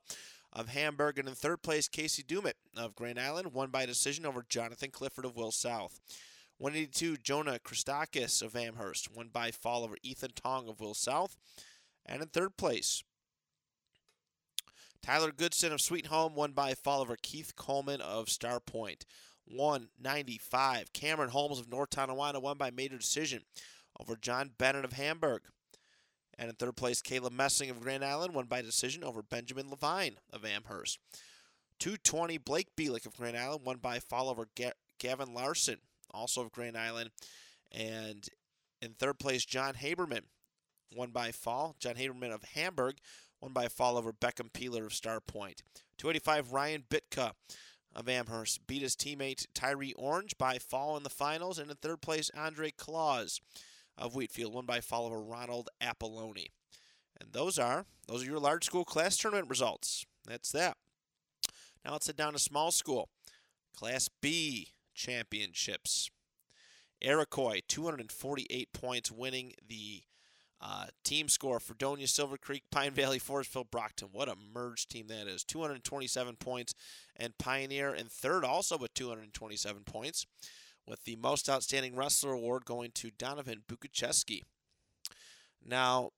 of 0.51 0.69
Hamburg. 0.69 1.17
And 1.17 1.27
in 1.27 1.35
third 1.35 1.61
place, 1.61 1.87
Casey 1.87 2.23
Dumit 2.23 2.53
of 2.77 2.95
Grand 2.95 3.19
Island 3.19 3.53
won 3.53 3.69
by 3.69 3.85
decision 3.85 4.25
over 4.25 4.45
Jonathan 4.47 4.91
Clifford 4.91 5.25
of 5.25 5.35
Will 5.35 5.51
South. 5.51 5.99
182, 6.57 7.17
Jonah 7.17 7.59
Christakis 7.59 8.41
of 8.41 8.55
Amherst 8.55 9.15
won 9.15 9.29
by 9.31 9.49
fall 9.49 9.83
over 9.83 9.95
Ethan 10.03 10.31
Tong 10.35 10.67
of 10.67 10.81
Will 10.81 10.93
South. 10.93 11.37
And 12.05 12.21
in 12.21 12.27
third 12.27 12.57
place, 12.57 13.03
Tyler 15.01 15.31
Goodson 15.31 15.71
of 15.71 15.79
Sweet 15.79 16.07
Home 16.07 16.35
won 16.35 16.51
by 16.51 16.73
fall 16.73 17.01
over 17.01 17.15
Keith 17.21 17.55
Coleman 17.55 18.01
of 18.01 18.29
Star 18.29 18.59
Point. 18.59 19.05
195. 19.45 20.93
Cameron 20.93 21.29
Holmes 21.29 21.59
of 21.59 21.69
North 21.69 21.89
Tonawanda 21.89 22.39
won 22.39 22.57
by 22.57 22.71
major 22.71 22.97
decision 22.97 23.43
over 23.99 24.15
John 24.15 24.51
Bennett 24.57 24.85
of 24.85 24.93
Hamburg. 24.93 25.43
And 26.39 26.47
in 26.47 26.55
third 26.55 26.77
place, 26.77 27.01
Caleb 27.01 27.33
Messing 27.33 27.69
of 27.69 27.81
Grand 27.81 28.03
Island 28.03 28.33
won 28.33 28.45
by 28.45 28.61
decision 28.61 29.03
over 29.03 29.21
Benjamin 29.21 29.69
Levine 29.69 30.15
of 30.31 30.45
Amherst. 30.45 30.97
220, 31.79 32.37
Blake 32.37 32.69
Bielik 32.77 33.05
of 33.05 33.17
Grand 33.17 33.37
Island 33.37 33.65
won 33.65 33.77
by 33.77 33.99
fall 33.99 34.29
over 34.29 34.47
Ga- 34.55 34.71
Gavin 34.99 35.33
Larson, 35.33 35.79
also 36.11 36.41
of 36.41 36.53
Grand 36.53 36.77
Island. 36.77 37.11
And 37.73 38.25
in 38.81 38.93
third 38.93 39.19
place, 39.19 39.45
John 39.45 39.73
Haberman 39.73 40.23
won 40.95 41.11
by 41.11 41.33
fall. 41.33 41.75
John 41.77 41.95
Haberman 41.95 42.33
of 42.33 42.43
Hamburg 42.43 42.95
won 43.41 43.51
by 43.51 43.67
fall 43.67 43.97
over 43.97 44.13
Beckham 44.13 44.51
Peeler 44.53 44.85
of 44.85 44.93
Star 44.93 45.19
Point. 45.19 45.61
285, 45.97 46.53
Ryan 46.53 46.83
Bitka 46.89 47.33
of 47.93 48.07
Amherst 48.07 48.65
beat 48.65 48.81
his 48.81 48.95
teammate 48.95 49.45
Tyree 49.53 49.93
Orange 49.97 50.37
by 50.37 50.57
fall 50.57 50.95
in 50.95 51.03
the 51.03 51.09
finals. 51.09 51.59
And 51.59 51.69
in 51.69 51.75
third 51.75 52.01
place, 52.01 52.31
Andre 52.33 52.71
Claus 52.71 53.41
of 53.99 54.15
Wheatfield 54.15 54.53
won 54.53 54.65
by 54.65 54.79
fall 54.79 55.05
over 55.05 55.21
Ronald 55.21 55.69
Apolloni. 55.81 56.47
And 57.19 57.33
those 57.33 57.59
are 57.59 57.85
those 58.07 58.23
are 58.23 58.27
your 58.27 58.39
large 58.39 58.65
school 58.65 58.85
class 58.85 59.17
tournament 59.17 59.49
results. 59.49 60.05
That's 60.25 60.51
that. 60.53 60.77
Now 61.85 61.91
let's 61.93 62.07
head 62.07 62.15
down 62.15 62.33
to 62.33 62.39
small 62.39 62.71
school. 62.71 63.09
Class 63.75 64.09
B 64.21 64.69
championships. 64.95 66.09
Iroquois, 67.01 67.61
248 67.67 68.73
points, 68.73 69.11
winning 69.11 69.53
the 69.65 70.03
uh, 70.61 70.87
team 71.05 71.29
score 71.29 71.59
Fredonia, 71.59 72.07
Silver 72.07 72.37
Creek, 72.37 72.63
Pine 72.71 72.91
Valley, 72.91 73.19
Forestville, 73.19 73.69
Brockton. 73.69 74.09
What 74.11 74.27
a 74.27 74.35
merged 74.35 74.89
team 74.89 75.07
that 75.07 75.27
is. 75.27 75.43
227 75.45 76.35
points. 76.35 76.73
And 77.15 77.37
Pioneer 77.37 77.93
in 77.93 78.07
third, 78.07 78.43
also 78.43 78.77
with 78.77 78.93
227 78.93 79.83
points, 79.85 80.25
with 80.89 81.03
the 81.03 81.15
most 81.15 81.47
outstanding 81.47 81.95
wrestler 81.95 82.33
award 82.33 82.65
going 82.65 82.91
to 82.95 83.11
Donovan 83.11 83.61
Bukacheski. 83.67 84.41
Now, 85.65 86.09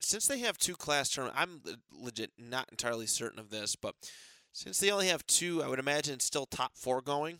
since 0.00 0.26
they 0.26 0.40
have 0.40 0.58
two 0.58 0.74
class 0.74 1.08
tournaments, 1.08 1.40
I'm 1.40 1.62
legit 1.90 2.32
not 2.38 2.68
entirely 2.70 3.06
certain 3.06 3.38
of 3.38 3.48
this, 3.48 3.74
but 3.74 3.94
since 4.52 4.78
they 4.78 4.90
only 4.90 5.08
have 5.08 5.26
two, 5.26 5.62
I 5.62 5.68
would 5.68 5.78
imagine 5.78 6.14
it's 6.14 6.26
still 6.26 6.46
top 6.46 6.76
four 6.76 7.00
going. 7.00 7.38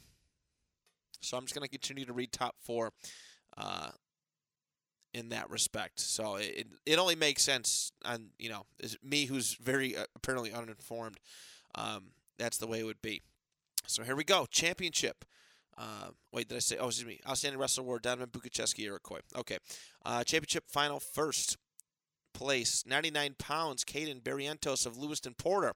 So 1.21 1.37
I'm 1.37 1.45
just 1.45 1.55
going 1.55 1.65
to 1.65 1.71
continue 1.71 2.07
to 2.07 2.13
read 2.13 2.33
top 2.33 2.57
four 2.61 2.93
uh, 3.57 3.91
in 5.13 5.29
that 5.29 5.51
respect. 5.51 6.01
So 6.01 6.37
it 6.37 6.67
it 6.85 6.99
only 6.99 7.15
makes 7.15 7.43
sense 7.43 7.93
on 8.05 8.31
you 8.39 8.51
know 8.51 8.67
me 9.03 9.27
who's 9.27 9.55
very 9.55 9.97
uh, 9.97 10.05
apparently 10.17 10.53
uninformed. 10.53 11.19
Um, 11.75 12.11
that's 12.39 12.59
the 12.59 12.67
way 12.67 12.81
it 12.81 12.85
would 12.85 13.03
be. 13.03 13.23
So 13.87 14.03
here 14.03 14.17
we 14.17 14.25
go. 14.25 14.47
Championship. 14.51 15.25
Uh, 15.77 16.09
wait, 16.33 16.49
did 16.49 16.57
I 16.57 16.61
say? 16.61 16.77
Oh, 16.79 16.87
excuse 16.87 17.07
me. 17.07 17.21
Outstanding 17.29 17.61
Wrestler 17.61 17.83
Award, 17.83 18.03
Donovan 18.03 18.29
Bukacheski, 18.29 18.85
Iroquois. 18.85 19.21
Okay. 19.37 19.59
Uh, 20.05 20.23
championship 20.25 20.65
final 20.69 21.01
first 21.01 21.57
place, 22.33 22.85
99 22.87 23.37
pounds, 23.39 23.85
Caden 23.85 24.23
Barrientos 24.23 24.87
of 24.87 24.99
Lewiston 24.99 25.35
Porter 25.35 25.73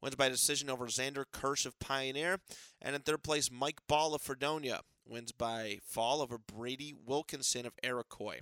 wins 0.00 0.16
by 0.16 0.28
decision 0.28 0.68
over 0.68 0.86
Xander 0.86 1.24
Kirsch 1.32 1.66
of 1.66 1.78
Pioneer. 1.78 2.38
And 2.80 2.94
in 2.94 3.02
third 3.02 3.22
place, 3.22 3.50
Mike 3.50 3.80
Ball 3.88 4.14
of 4.14 4.22
Fredonia 4.22 4.80
wins 5.06 5.32
by 5.32 5.78
fall 5.84 6.20
over 6.20 6.38
Brady 6.38 6.94
Wilkinson 7.06 7.66
of 7.66 7.72
Iroquois. 7.82 8.40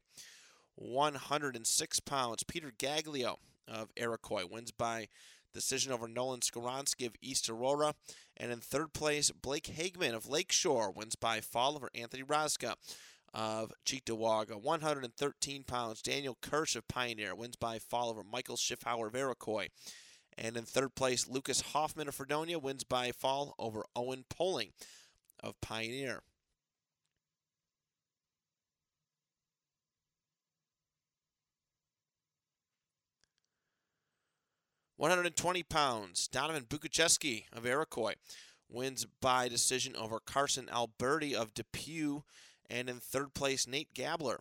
106 0.76 2.00
pounds, 2.00 2.42
Peter 2.44 2.72
Gaglio 2.76 3.36
of 3.68 3.90
Iroquois 3.96 4.46
wins 4.50 4.70
by 4.70 5.08
decision 5.52 5.92
over 5.92 6.08
Nolan 6.08 6.40
Skoronsky 6.40 7.06
of 7.06 7.14
East 7.20 7.48
Aurora. 7.48 7.94
And 8.36 8.50
in 8.50 8.60
third 8.60 8.92
place, 8.92 9.30
Blake 9.30 9.70
Hagman 9.76 10.14
of 10.14 10.28
Lakeshore 10.28 10.90
wins 10.90 11.16
by 11.16 11.40
fall 11.40 11.76
over 11.76 11.90
Anthony 11.94 12.22
Rosca 12.22 12.74
of 13.32 13.72
Cheektowaga. 13.86 14.60
113 14.60 15.64
pounds, 15.64 16.02
Daniel 16.02 16.36
Kirsch 16.40 16.76
of 16.76 16.88
Pioneer 16.88 17.34
wins 17.34 17.56
by 17.56 17.78
fall 17.78 18.10
over 18.10 18.22
Michael 18.24 18.56
Schiffhauer 18.56 19.08
of 19.08 19.14
Iroquois. 19.14 19.68
And 20.36 20.56
in 20.56 20.64
third 20.64 20.94
place, 20.94 21.28
Lucas 21.28 21.60
Hoffman 21.60 22.08
of 22.08 22.14
Fredonia 22.14 22.58
wins 22.58 22.84
by 22.84 23.12
fall 23.12 23.54
over 23.58 23.84
Owen 23.94 24.24
Poling 24.28 24.72
of 25.42 25.60
Pioneer. 25.60 26.22
120 35.00 35.62
pounds, 35.62 36.28
Donovan 36.28 36.64
Bukacheski 36.64 37.44
of 37.54 37.64
Iroquois 37.64 38.16
wins 38.68 39.06
by 39.22 39.48
decision 39.48 39.96
over 39.96 40.20
Carson 40.20 40.68
Alberti 40.70 41.34
of 41.34 41.54
Depew. 41.54 42.24
And 42.68 42.90
in 42.90 43.00
third 43.00 43.32
place, 43.32 43.66
Nate 43.66 43.94
Gabler 43.94 44.40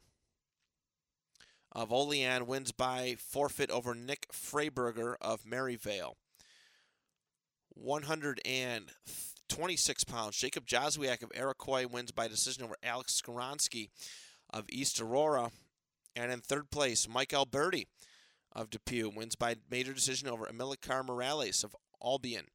of 1.71 1.93
Olean 1.93 2.45
wins 2.45 2.73
by 2.73 3.15
forfeit 3.17 3.71
over 3.71 3.95
Nick 3.95 4.27
Freiberger 4.33 5.15
of 5.21 5.45
Maryvale. 5.45 6.17
126 7.69 10.03
pounds, 10.03 10.35
Jacob 10.35 10.67
Jazwiak 10.67 11.23
of 11.23 11.31
Iroquois 11.33 11.87
wins 11.87 12.11
by 12.11 12.27
decision 12.27 12.65
over 12.65 12.75
Alex 12.83 13.21
Skoronsky 13.21 13.91
of 14.49 14.65
East 14.67 14.99
Aurora. 14.99 15.51
And 16.17 16.33
in 16.33 16.41
third 16.41 16.69
place, 16.69 17.07
Mike 17.07 17.31
Alberti 17.31 17.87
of 18.53 18.69
Depew 18.69 19.09
wins 19.09 19.35
by 19.35 19.55
major 19.69 19.93
decision 19.93 20.27
over 20.27 20.45
Amilcar 20.45 21.05
Morales 21.05 21.63
of 21.63 21.75
Albion. 22.03 22.45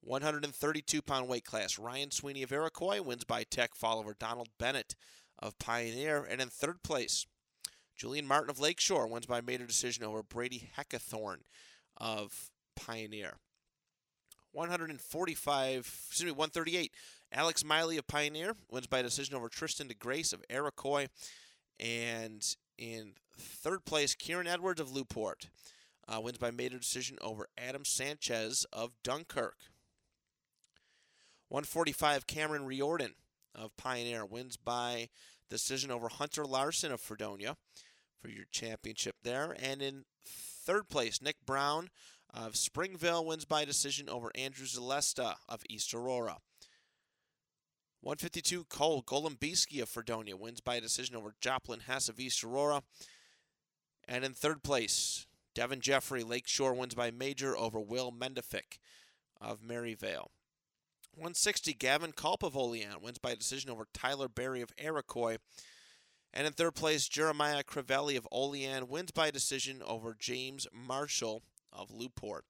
132 0.00 1.02
pound 1.02 1.28
weight 1.28 1.44
class, 1.44 1.78
Ryan 1.78 2.10
Sweeney 2.10 2.42
of 2.42 2.52
Iroquois 2.52 3.02
wins 3.02 3.24
by 3.24 3.44
tech 3.44 3.74
fall 3.74 3.98
over 3.98 4.14
Donald 4.18 4.48
Bennett 4.58 4.94
of 5.38 5.58
Pioneer. 5.58 6.24
And 6.24 6.40
in 6.40 6.48
third 6.48 6.82
place, 6.82 7.26
Julian 7.96 8.26
Martin 8.26 8.50
of 8.50 8.60
Lakeshore 8.60 9.08
wins 9.08 9.26
by 9.26 9.40
major 9.40 9.66
decision 9.66 10.04
over 10.04 10.22
Brady 10.22 10.70
Heckathorn 10.78 11.38
of 11.96 12.50
Pioneer. 12.76 13.38
145, 14.52 15.78
excuse 16.08 16.24
me, 16.26 16.32
138. 16.32 16.92
Alex 17.30 17.64
Miley 17.64 17.98
of 17.98 18.06
Pioneer 18.06 18.54
wins 18.70 18.86
by 18.86 19.02
decision 19.02 19.34
over 19.34 19.48
Tristan 19.48 19.88
DeGrace 19.88 20.32
of 20.32 20.44
Iroquois. 20.48 21.08
And 21.78 22.44
in 22.78 23.14
third 23.38 23.84
place, 23.84 24.14
Kieran 24.14 24.46
Edwards 24.46 24.80
of 24.80 24.92
Lew-Port 24.92 25.48
uh, 26.08 26.20
wins 26.20 26.38
by 26.38 26.50
major 26.50 26.78
decision 26.78 27.18
over 27.20 27.48
Adam 27.56 27.84
Sanchez 27.84 28.66
of 28.72 28.92
Dunkirk. 29.02 29.56
145, 31.48 32.26
Cameron 32.26 32.66
Riordan 32.66 33.14
of 33.54 33.76
Pioneer 33.76 34.24
wins 34.24 34.56
by 34.56 35.08
decision 35.48 35.90
over 35.90 36.08
Hunter 36.08 36.44
Larson 36.44 36.92
of 36.92 37.00
Fredonia 37.00 37.56
for 38.20 38.28
your 38.28 38.44
championship 38.50 39.16
there. 39.22 39.56
And 39.60 39.80
in 39.80 40.04
third 40.26 40.88
place, 40.88 41.22
Nick 41.22 41.36
Brown 41.46 41.88
of 42.32 42.56
Springville 42.56 43.24
wins 43.24 43.44
by 43.44 43.64
decision 43.64 44.08
over 44.08 44.30
Andrew 44.34 44.66
Zalesta 44.66 45.36
of 45.48 45.62
East 45.68 45.94
Aurora. 45.94 46.38
152, 48.00 48.64
Cole 48.64 49.02
Golombiski 49.02 49.82
of 49.82 49.88
Fredonia 49.88 50.36
wins 50.36 50.60
by 50.60 50.78
decision 50.78 51.16
over 51.16 51.34
Joplin 51.40 51.80
Hess 51.80 52.08
of 52.08 52.20
East 52.20 52.44
Aurora. 52.44 52.82
And 54.08 54.24
in 54.24 54.32
third 54.32 54.62
place, 54.62 55.26
Devin 55.54 55.80
Jeffrey, 55.80 56.22
Lakeshore 56.22 56.72
wins 56.72 56.94
by 56.94 57.10
major 57.10 57.56
over 57.56 57.78
Will 57.78 58.10
Mendefik 58.10 58.78
of 59.38 59.62
Maryvale. 59.62 60.30
160, 61.14 61.74
Gavin 61.74 62.12
Olean 62.56 63.02
wins 63.02 63.18
by 63.18 63.34
decision 63.34 63.70
over 63.70 63.86
Tyler 63.92 64.28
Berry 64.28 64.62
of 64.62 64.72
Iroquois. 64.78 65.36
And 66.32 66.46
in 66.46 66.52
third 66.52 66.74
place, 66.74 67.08
Jeremiah 67.08 67.62
Crivelli 67.64 68.16
of 68.16 68.26
Olean 68.32 68.88
wins 68.88 69.10
by 69.10 69.30
decision 69.30 69.82
over 69.84 70.16
James 70.18 70.66
Marshall 70.72 71.42
of 71.72 71.90
Lew-Port. 71.90 72.44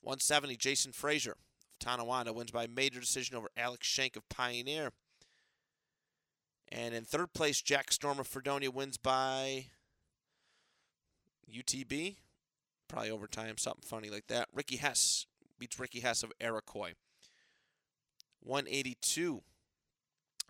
170, 0.00 0.56
Jason 0.56 0.92
Frazier 0.92 1.32
of 1.32 1.78
Tonawanda 1.78 2.32
wins 2.32 2.50
by 2.50 2.66
major 2.66 3.00
decision 3.00 3.36
over 3.36 3.50
Alex 3.56 3.86
Shank 3.86 4.16
of 4.16 4.28
Pioneer. 4.28 4.92
And 6.74 6.94
in 6.94 7.04
third 7.04 7.34
place, 7.34 7.60
Jack 7.60 7.92
Storm 7.92 8.18
of 8.18 8.26
Fredonia 8.26 8.70
wins 8.70 8.96
by 8.96 9.66
UTB. 11.50 12.16
Probably 12.88 13.10
overtime, 13.10 13.58
something 13.58 13.84
funny 13.84 14.08
like 14.08 14.26
that. 14.28 14.48
Ricky 14.54 14.76
Hess 14.76 15.26
beats 15.58 15.78
Ricky 15.78 16.00
Hess 16.00 16.22
of 16.22 16.32
Iroquois. 16.40 16.94
182. 18.40 19.42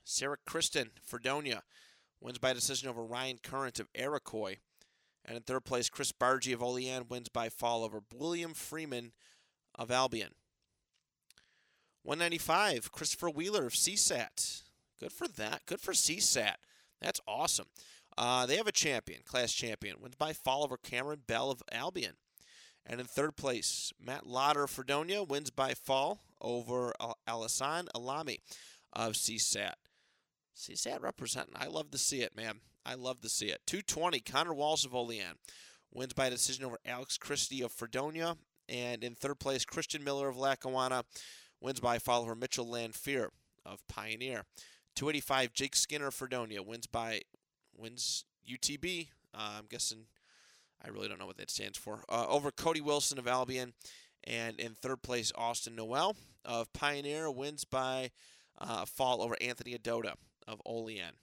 Sarah 0.04 0.36
Kristen, 0.46 0.90
Fredonia, 1.02 1.64
wins 2.20 2.38
by 2.38 2.52
decision 2.52 2.88
over 2.88 3.04
Ryan 3.04 3.38
Current 3.42 3.80
of 3.80 3.88
Iroquois. 3.92 4.56
And 5.24 5.36
in 5.36 5.42
third 5.42 5.64
place, 5.64 5.90
Chris 5.90 6.12
Bargy 6.12 6.54
of 6.54 6.62
Olean 6.62 7.06
wins 7.08 7.28
by 7.28 7.48
fall 7.48 7.82
over 7.82 8.00
William 8.14 8.54
Freeman 8.54 9.12
of 9.74 9.90
Albion. 9.90 10.34
195, 12.04 12.92
Christopher 12.92 13.30
Wheeler 13.30 13.66
of 13.66 13.72
CSAT. 13.72 14.62
Good 15.02 15.12
for 15.12 15.26
that. 15.26 15.66
Good 15.66 15.80
for 15.80 15.90
CSAT. 15.90 16.54
That's 17.00 17.20
awesome. 17.26 17.66
Uh, 18.16 18.46
they 18.46 18.56
have 18.56 18.68
a 18.68 18.72
champion, 18.72 19.22
class 19.24 19.52
champion. 19.52 19.96
Wins 20.00 20.14
by 20.14 20.32
fall 20.32 20.62
over 20.62 20.76
Cameron 20.76 21.22
Bell 21.26 21.50
of 21.50 21.60
Albion. 21.72 22.12
And 22.86 23.00
in 23.00 23.06
third 23.06 23.36
place, 23.36 23.92
Matt 24.00 24.28
Lauder 24.28 24.62
of 24.62 24.70
Fredonia 24.70 25.24
wins 25.24 25.50
by 25.50 25.74
fall 25.74 26.20
over 26.40 26.92
Al- 27.00 27.18
Alassane 27.28 27.88
Alami 27.96 28.38
of 28.92 29.14
CSAT. 29.14 29.72
CSAT 30.56 31.02
representing. 31.02 31.54
I 31.56 31.66
love 31.66 31.90
to 31.90 31.98
see 31.98 32.22
it, 32.22 32.36
man. 32.36 32.60
I 32.86 32.94
love 32.94 33.20
to 33.22 33.28
see 33.28 33.46
it. 33.46 33.62
220, 33.66 34.20
Connor 34.20 34.54
Walsh 34.54 34.84
of 34.84 34.94
Olean 34.94 35.34
wins 35.92 36.12
by 36.12 36.30
decision 36.30 36.64
over 36.64 36.78
Alex 36.86 37.18
Christie 37.18 37.62
of 37.62 37.72
Fredonia. 37.72 38.36
And 38.68 39.02
in 39.02 39.16
third 39.16 39.40
place, 39.40 39.64
Christian 39.64 40.04
Miller 40.04 40.28
of 40.28 40.36
Lackawanna 40.36 41.02
wins 41.60 41.80
by 41.80 41.98
fall 41.98 42.22
over 42.22 42.36
Mitchell 42.36 42.70
Lanfear 42.70 43.30
of 43.66 43.84
Pioneer. 43.88 44.44
285 44.94 45.52
Jake 45.52 45.76
Skinner 45.76 46.10
Fredonia 46.10 46.62
wins 46.62 46.86
by 46.86 47.22
wins 47.76 48.24
UTB. 48.48 49.08
Uh, 49.34 49.54
I'm 49.58 49.66
guessing 49.68 50.06
I 50.84 50.88
really 50.88 51.08
don't 51.08 51.18
know 51.18 51.26
what 51.26 51.38
that 51.38 51.50
stands 51.50 51.78
for. 51.78 52.04
Uh, 52.08 52.26
over 52.28 52.50
Cody 52.50 52.80
Wilson 52.80 53.18
of 53.18 53.26
Albion, 53.26 53.72
and 54.24 54.58
in 54.58 54.74
third 54.74 55.02
place 55.02 55.32
Austin 55.34 55.76
Noel 55.76 56.16
of 56.44 56.72
Pioneer 56.72 57.30
wins 57.30 57.64
by 57.64 58.10
uh, 58.58 58.84
fall 58.84 59.22
over 59.22 59.36
Anthony 59.40 59.76
Adota 59.76 60.14
of 60.46 60.60
Olean. 60.66 61.14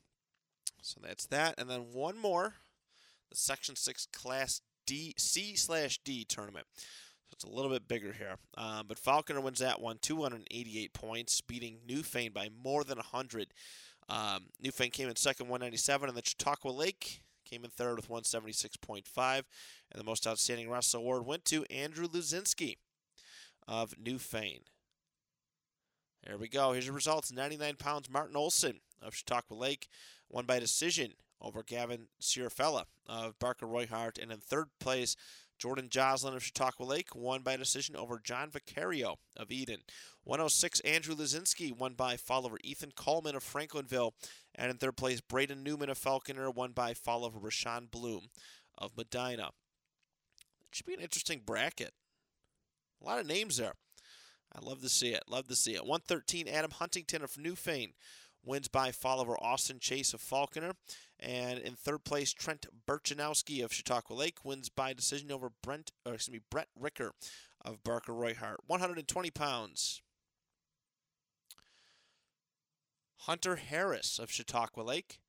So 0.81 0.99
that's 1.03 1.25
that, 1.27 1.55
and 1.57 1.69
then 1.69 1.87
one 1.91 2.17
more, 2.17 2.53
the 3.29 3.35
Section 3.35 3.75
Six 3.75 4.07
Class 4.13 4.61
D 4.87 5.13
C 5.17 5.55
slash 5.55 5.99
D 6.03 6.25
tournament. 6.25 6.65
So 7.29 7.35
it's 7.35 7.43
a 7.43 7.49
little 7.49 7.71
bit 7.71 7.87
bigger 7.87 8.13
here. 8.13 8.35
Um, 8.57 8.85
but 8.87 8.97
Falconer 8.97 9.41
wins 9.41 9.59
that 9.59 9.79
one, 9.79 9.99
288 10.01 10.93
points, 10.93 11.41
beating 11.41 11.77
Newfane 11.87 12.33
by 12.33 12.49
more 12.63 12.83
than 12.83 12.97
100. 12.97 13.53
Um, 14.09 14.47
Newfane 14.63 14.91
came 14.91 15.09
in 15.09 15.15
second, 15.15 15.47
197, 15.47 16.09
and 16.09 16.17
the 16.17 16.23
Chautauqua 16.25 16.69
Lake 16.69 17.21
came 17.45 17.63
in 17.63 17.69
third 17.69 17.97
with 17.97 18.09
176.5. 18.09 19.43
And 19.91 19.99
the 19.99 20.03
most 20.03 20.25
outstanding 20.25 20.69
wrestler 20.69 20.99
award 20.99 21.25
went 21.25 21.45
to 21.45 21.65
Andrew 21.65 22.07
Luzinski 22.07 22.77
of 23.67 23.93
Newfane. 24.01 24.63
There 26.25 26.37
we 26.37 26.49
go. 26.49 26.73
Here's 26.73 26.85
your 26.85 26.95
results 26.95 27.31
99 27.31 27.75
pounds, 27.75 28.09
Martin 28.09 28.35
Olson 28.35 28.79
of 29.01 29.15
Chautauqua 29.15 29.53
Lake 29.55 29.87
won 30.29 30.45
by 30.45 30.59
decision 30.59 31.13
over 31.41 31.63
Gavin 31.63 32.07
Sierrafella 32.21 32.83
of 33.07 33.39
Barker 33.39 33.65
Royhart. 33.65 34.17
And 34.21 34.31
in 34.31 34.39
third 34.39 34.67
place, 34.79 35.15
Jordan 35.59 35.89
Joslin 35.89 36.33
of 36.33 36.43
Chautauqua 36.43 36.83
Lake 36.83 37.13
won 37.13 37.41
by 37.41 37.57
decision 37.57 37.95
over 37.95 38.19
John 38.23 38.49
Vicario 38.49 39.17
of 39.35 39.51
Eden. 39.51 39.81
106, 40.23 40.79
Andrew 40.81 41.15
Lazinski 41.15 41.77
won 41.77 41.93
by 41.93 42.15
fall 42.15 42.45
over 42.45 42.57
Ethan 42.63 42.93
Coleman 42.95 43.35
of 43.35 43.43
Franklinville. 43.43 44.13
And 44.55 44.71
in 44.71 44.77
third 44.77 44.97
place, 44.97 45.21
Braden 45.21 45.61
Newman 45.61 45.89
of 45.89 45.97
Falconer 45.97 46.49
won 46.49 46.71
by 46.71 46.93
fall 46.93 47.25
over 47.25 47.39
Rashawn 47.39 47.91
Bloom 47.91 48.29
of 48.77 48.95
Medina. 48.97 49.49
It 50.61 50.75
should 50.75 50.85
be 50.85 50.93
an 50.93 51.01
interesting 51.01 51.41
bracket. 51.45 51.93
A 53.01 53.05
lot 53.05 53.19
of 53.19 53.27
names 53.27 53.57
there. 53.57 53.73
I 54.53 54.65
love 54.65 54.81
to 54.81 54.89
see 54.89 55.09
it. 55.09 55.23
Love 55.27 55.47
to 55.47 55.55
see 55.55 55.75
it. 55.75 55.85
113, 55.85 56.47
Adam 56.47 56.71
Huntington 56.71 57.21
of 57.21 57.33
Newfane 57.33 57.93
wins 58.49 58.67
by 58.67 58.91
fall 58.91 59.21
over 59.21 59.37
Austin 59.41 59.77
Chase 59.79 60.11
of 60.13 60.19
Falconer. 60.19 60.73
And 61.19 61.59
in 61.59 61.75
third 61.75 62.03
place, 62.03 62.33
Trent 62.33 62.65
Burchanowski 62.87 63.63
of 63.63 63.71
Chautauqua 63.71 64.15
Lake 64.15 64.43
wins 64.43 64.69
by 64.69 64.93
decision 64.93 65.31
over 65.31 65.51
Brent, 65.61 65.91
or 66.05 66.15
excuse 66.15 66.33
me, 66.33 66.41
Brett 66.49 66.67
Ricker 66.77 67.11
of 67.63 67.83
Barker 67.83 68.13
Royhart. 68.13 68.57
120 68.65 69.29
pounds. 69.29 70.01
Hunter 73.23 73.57
Harris 73.57 74.17
of 74.17 74.31
Chautauqua 74.31 74.81
Lake 74.81 75.19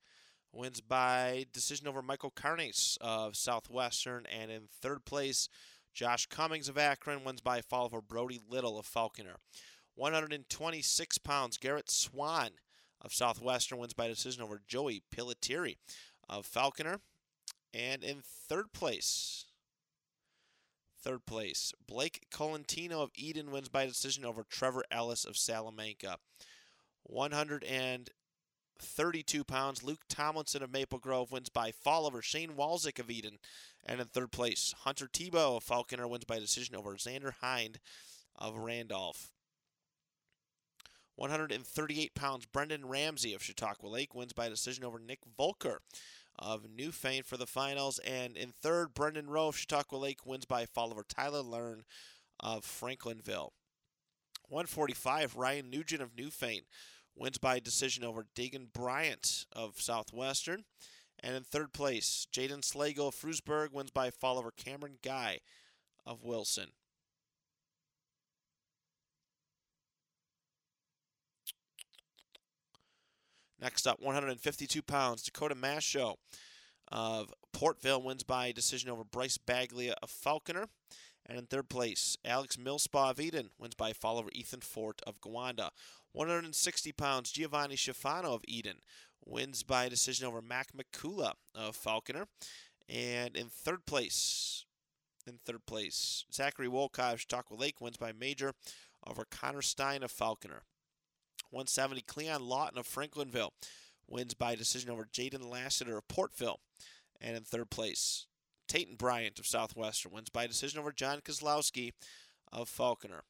wins 0.51 0.81
by 0.81 1.45
decision 1.53 1.87
over 1.87 2.01
Michael 2.01 2.31
Carnes 2.31 2.97
of 3.01 3.35
Southwestern. 3.35 4.25
And 4.25 4.49
in 4.49 4.63
third 4.81 5.05
place, 5.05 5.47
Josh 5.93 6.25
Cummings 6.25 6.69
of 6.69 6.77
Akron 6.77 7.23
wins 7.23 7.41
by 7.41 7.61
fall 7.61 7.85
over 7.85 8.01
Brody 8.01 8.39
Little 8.49 8.79
of 8.79 8.87
Falconer. 8.87 9.35
126 9.93 11.17
pounds, 11.19 11.57
Garrett 11.57 11.91
Swan 11.91 12.51
of 13.01 13.13
Southwestern 13.13 13.79
wins 13.79 13.93
by 13.93 14.07
decision 14.07 14.43
over 14.43 14.61
Joey 14.67 15.01
Pilatieri 15.13 15.77
of 16.29 16.45
Falconer. 16.45 16.99
And 17.73 18.03
in 18.03 18.21
third 18.21 18.73
place, 18.73 19.45
third 21.01 21.25
place, 21.25 21.71
Blake 21.87 22.27
Colantino 22.31 23.01
of 23.01 23.11
Eden 23.15 23.49
wins 23.51 23.69
by 23.69 23.85
decision 23.85 24.25
over 24.25 24.43
Trevor 24.43 24.83
Ellis 24.91 25.23
of 25.25 25.37
Salamanca. 25.37 26.17
132 27.03 29.43
pounds, 29.43 29.83
Luke 29.83 30.01
Tomlinson 30.07 30.61
of 30.61 30.71
Maple 30.71 30.99
Grove 30.99 31.31
wins 31.31 31.49
by 31.49 31.71
fall 31.71 32.05
over 32.05 32.21
Shane 32.21 32.51
Walzik 32.51 32.99
of 32.99 33.09
Eden. 33.09 33.39
And 33.85 33.99
in 33.99 34.05
third 34.07 34.31
place, 34.31 34.75
Hunter 34.81 35.07
Tebow 35.07 35.57
of 35.57 35.63
Falconer 35.63 36.07
wins 36.07 36.25
by 36.25 36.37
decision 36.39 36.75
over 36.75 36.93
Xander 36.95 37.33
Hind 37.41 37.79
of 38.35 38.57
Randolph. 38.57 39.31
138 41.21 42.15
pounds, 42.15 42.47
Brendan 42.47 42.87
Ramsey 42.87 43.35
of 43.35 43.43
Chautauqua 43.43 43.87
Lake 43.87 44.15
wins 44.15 44.33
by 44.33 44.49
decision 44.49 44.83
over 44.83 44.97
Nick 44.97 45.19
Volker 45.37 45.81
of 46.39 46.63
Newfane 46.63 47.23
for 47.23 47.37
the 47.37 47.45
finals. 47.45 47.99
And 47.99 48.35
in 48.35 48.53
third, 48.59 48.95
Brendan 48.95 49.29
Rowe 49.29 49.49
of 49.49 49.55
Chautauqua 49.57 49.97
Lake 49.97 50.25
wins 50.25 50.45
by 50.45 50.65
fall 50.65 50.89
over 50.89 51.05
Tyler 51.07 51.43
Learn 51.43 51.83
of 52.39 52.63
Franklinville. 52.65 53.51
145, 54.49 55.35
Ryan 55.35 55.69
Nugent 55.69 56.01
of 56.01 56.15
Newfane 56.15 56.63
wins 57.15 57.37
by 57.37 57.59
decision 57.59 58.03
over 58.03 58.25
Dagan 58.35 58.73
Bryant 58.73 59.45
of 59.53 59.79
Southwestern. 59.79 60.63
And 61.19 61.35
in 61.35 61.43
third 61.43 61.71
place, 61.71 62.25
Jaden 62.33 62.61
Slago 62.63 63.09
of 63.09 63.15
Frewsburg 63.15 63.73
wins 63.73 63.91
by 63.91 64.09
fall 64.09 64.39
over 64.39 64.49
Cameron 64.49 64.97
Guy 65.03 65.41
of 66.03 66.23
Wilson. 66.23 66.69
Next 73.61 73.85
up, 73.85 74.01
152 74.01 74.81
pounds, 74.81 75.21
Dakota 75.21 75.55
Masho 75.55 76.15
of 76.91 77.31
Portville 77.53 78.03
wins 78.03 78.23
by 78.23 78.51
decision 78.51 78.89
over 78.89 79.03
Bryce 79.03 79.37
Baglia 79.37 79.93
of 80.01 80.09
Falconer. 80.09 80.67
And 81.27 81.37
in 81.37 81.45
third 81.45 81.69
place, 81.69 82.17
Alex 82.25 82.57
Millspaw 82.57 83.11
of 83.11 83.19
Eden 83.19 83.51
wins 83.59 83.75
by 83.75 83.93
fall 83.93 84.17
over 84.17 84.29
Ethan 84.33 84.61
Fort 84.61 84.99
of 85.05 85.21
Gowanda. 85.21 85.69
160 86.13 86.91
pounds, 86.91 87.31
Giovanni 87.31 87.75
Schifano 87.75 88.33
of 88.33 88.41
Eden 88.47 88.77
wins 89.23 89.61
by 89.61 89.87
decision 89.87 90.25
over 90.25 90.41
Mac 90.41 90.69
McCula 90.73 91.33
of 91.53 91.75
Falconer. 91.75 92.25
And 92.89 93.37
in 93.37 93.47
third 93.47 93.85
place, 93.85 94.65
in 95.27 95.37
third 95.45 95.65
place, 95.67 96.25
Zachary 96.33 96.67
Wolkow 96.67 97.13
of 97.13 97.21
Chautauqua 97.21 97.55
Lake 97.55 97.79
wins 97.79 97.97
by 97.97 98.11
major 98.11 98.53
over 99.05 99.23
Connor 99.29 99.61
Stein 99.61 100.01
of 100.03 100.11
Falconer. 100.11 100.63
170, 101.51 102.01
Cleon 102.01 102.41
Lawton 102.41 102.79
of 102.79 102.87
Franklinville 102.87 103.51
wins 104.07 104.33
by 104.33 104.55
decision 104.55 104.89
over 104.89 105.05
Jaden 105.05 105.49
Lassiter 105.49 105.97
of 105.97 106.07
Portville. 106.07 106.57
And 107.19 107.37
in 107.37 107.43
third 107.43 107.69
place, 107.69 108.25
Tayton 108.67 108.95
Bryant 108.95 109.37
of 109.37 109.45
Southwestern 109.45 110.11
wins 110.11 110.29
by 110.29 110.47
decision 110.47 110.79
over 110.79 110.91
John 110.91 111.19
Kozlowski 111.21 111.91
of 112.51 112.69
Falconer. 112.69 113.23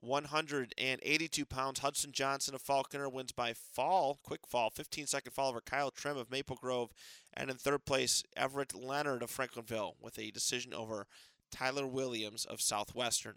182 0.00 1.44
pounds, 1.44 1.80
Hudson 1.80 2.12
Johnson 2.12 2.54
of 2.54 2.62
Falconer 2.62 3.08
wins 3.08 3.32
by 3.32 3.52
fall, 3.52 4.20
quick 4.22 4.46
fall, 4.46 4.70
15 4.70 5.06
second 5.06 5.32
fall 5.32 5.48
over 5.48 5.60
Kyle 5.60 5.90
Trim 5.90 6.16
of 6.16 6.30
Maple 6.30 6.56
Grove. 6.56 6.92
And 7.34 7.50
in 7.50 7.56
third 7.56 7.84
place, 7.84 8.22
Everett 8.36 8.74
Leonard 8.74 9.22
of 9.22 9.30
Franklinville 9.30 9.94
with 10.00 10.18
a 10.18 10.30
decision 10.30 10.72
over 10.72 11.06
Tyler 11.50 11.86
Williams 11.86 12.44
of 12.44 12.60
Southwestern. 12.60 13.34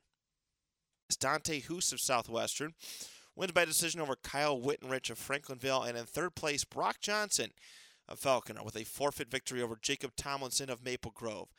Dante 1.18 1.60
Hoos 1.62 1.92
of 1.92 2.00
Southwestern 2.00 2.74
wins 3.36 3.52
by 3.52 3.66
decision 3.66 4.02
over 4.02 4.16
Kyle 4.16 4.60
Wittenrich 4.60 5.10
of 5.10 5.20
Franklinville. 5.20 5.88
And 5.88 5.98
in 5.98 6.06
third 6.06 6.36
place, 6.36 6.64
Brock 6.64 6.98
Johnson 7.02 7.52
of 8.08 8.20
Falconer 8.20 8.64
with 8.64 8.76
a 8.76 8.84
forfeit 8.84 9.30
victory 9.30 9.62
over 9.62 9.78
Jacob 9.82 10.12
Tomlinson 10.16 10.70
of 10.70 10.84
Maple 10.84 11.12
Grove. 11.12 11.50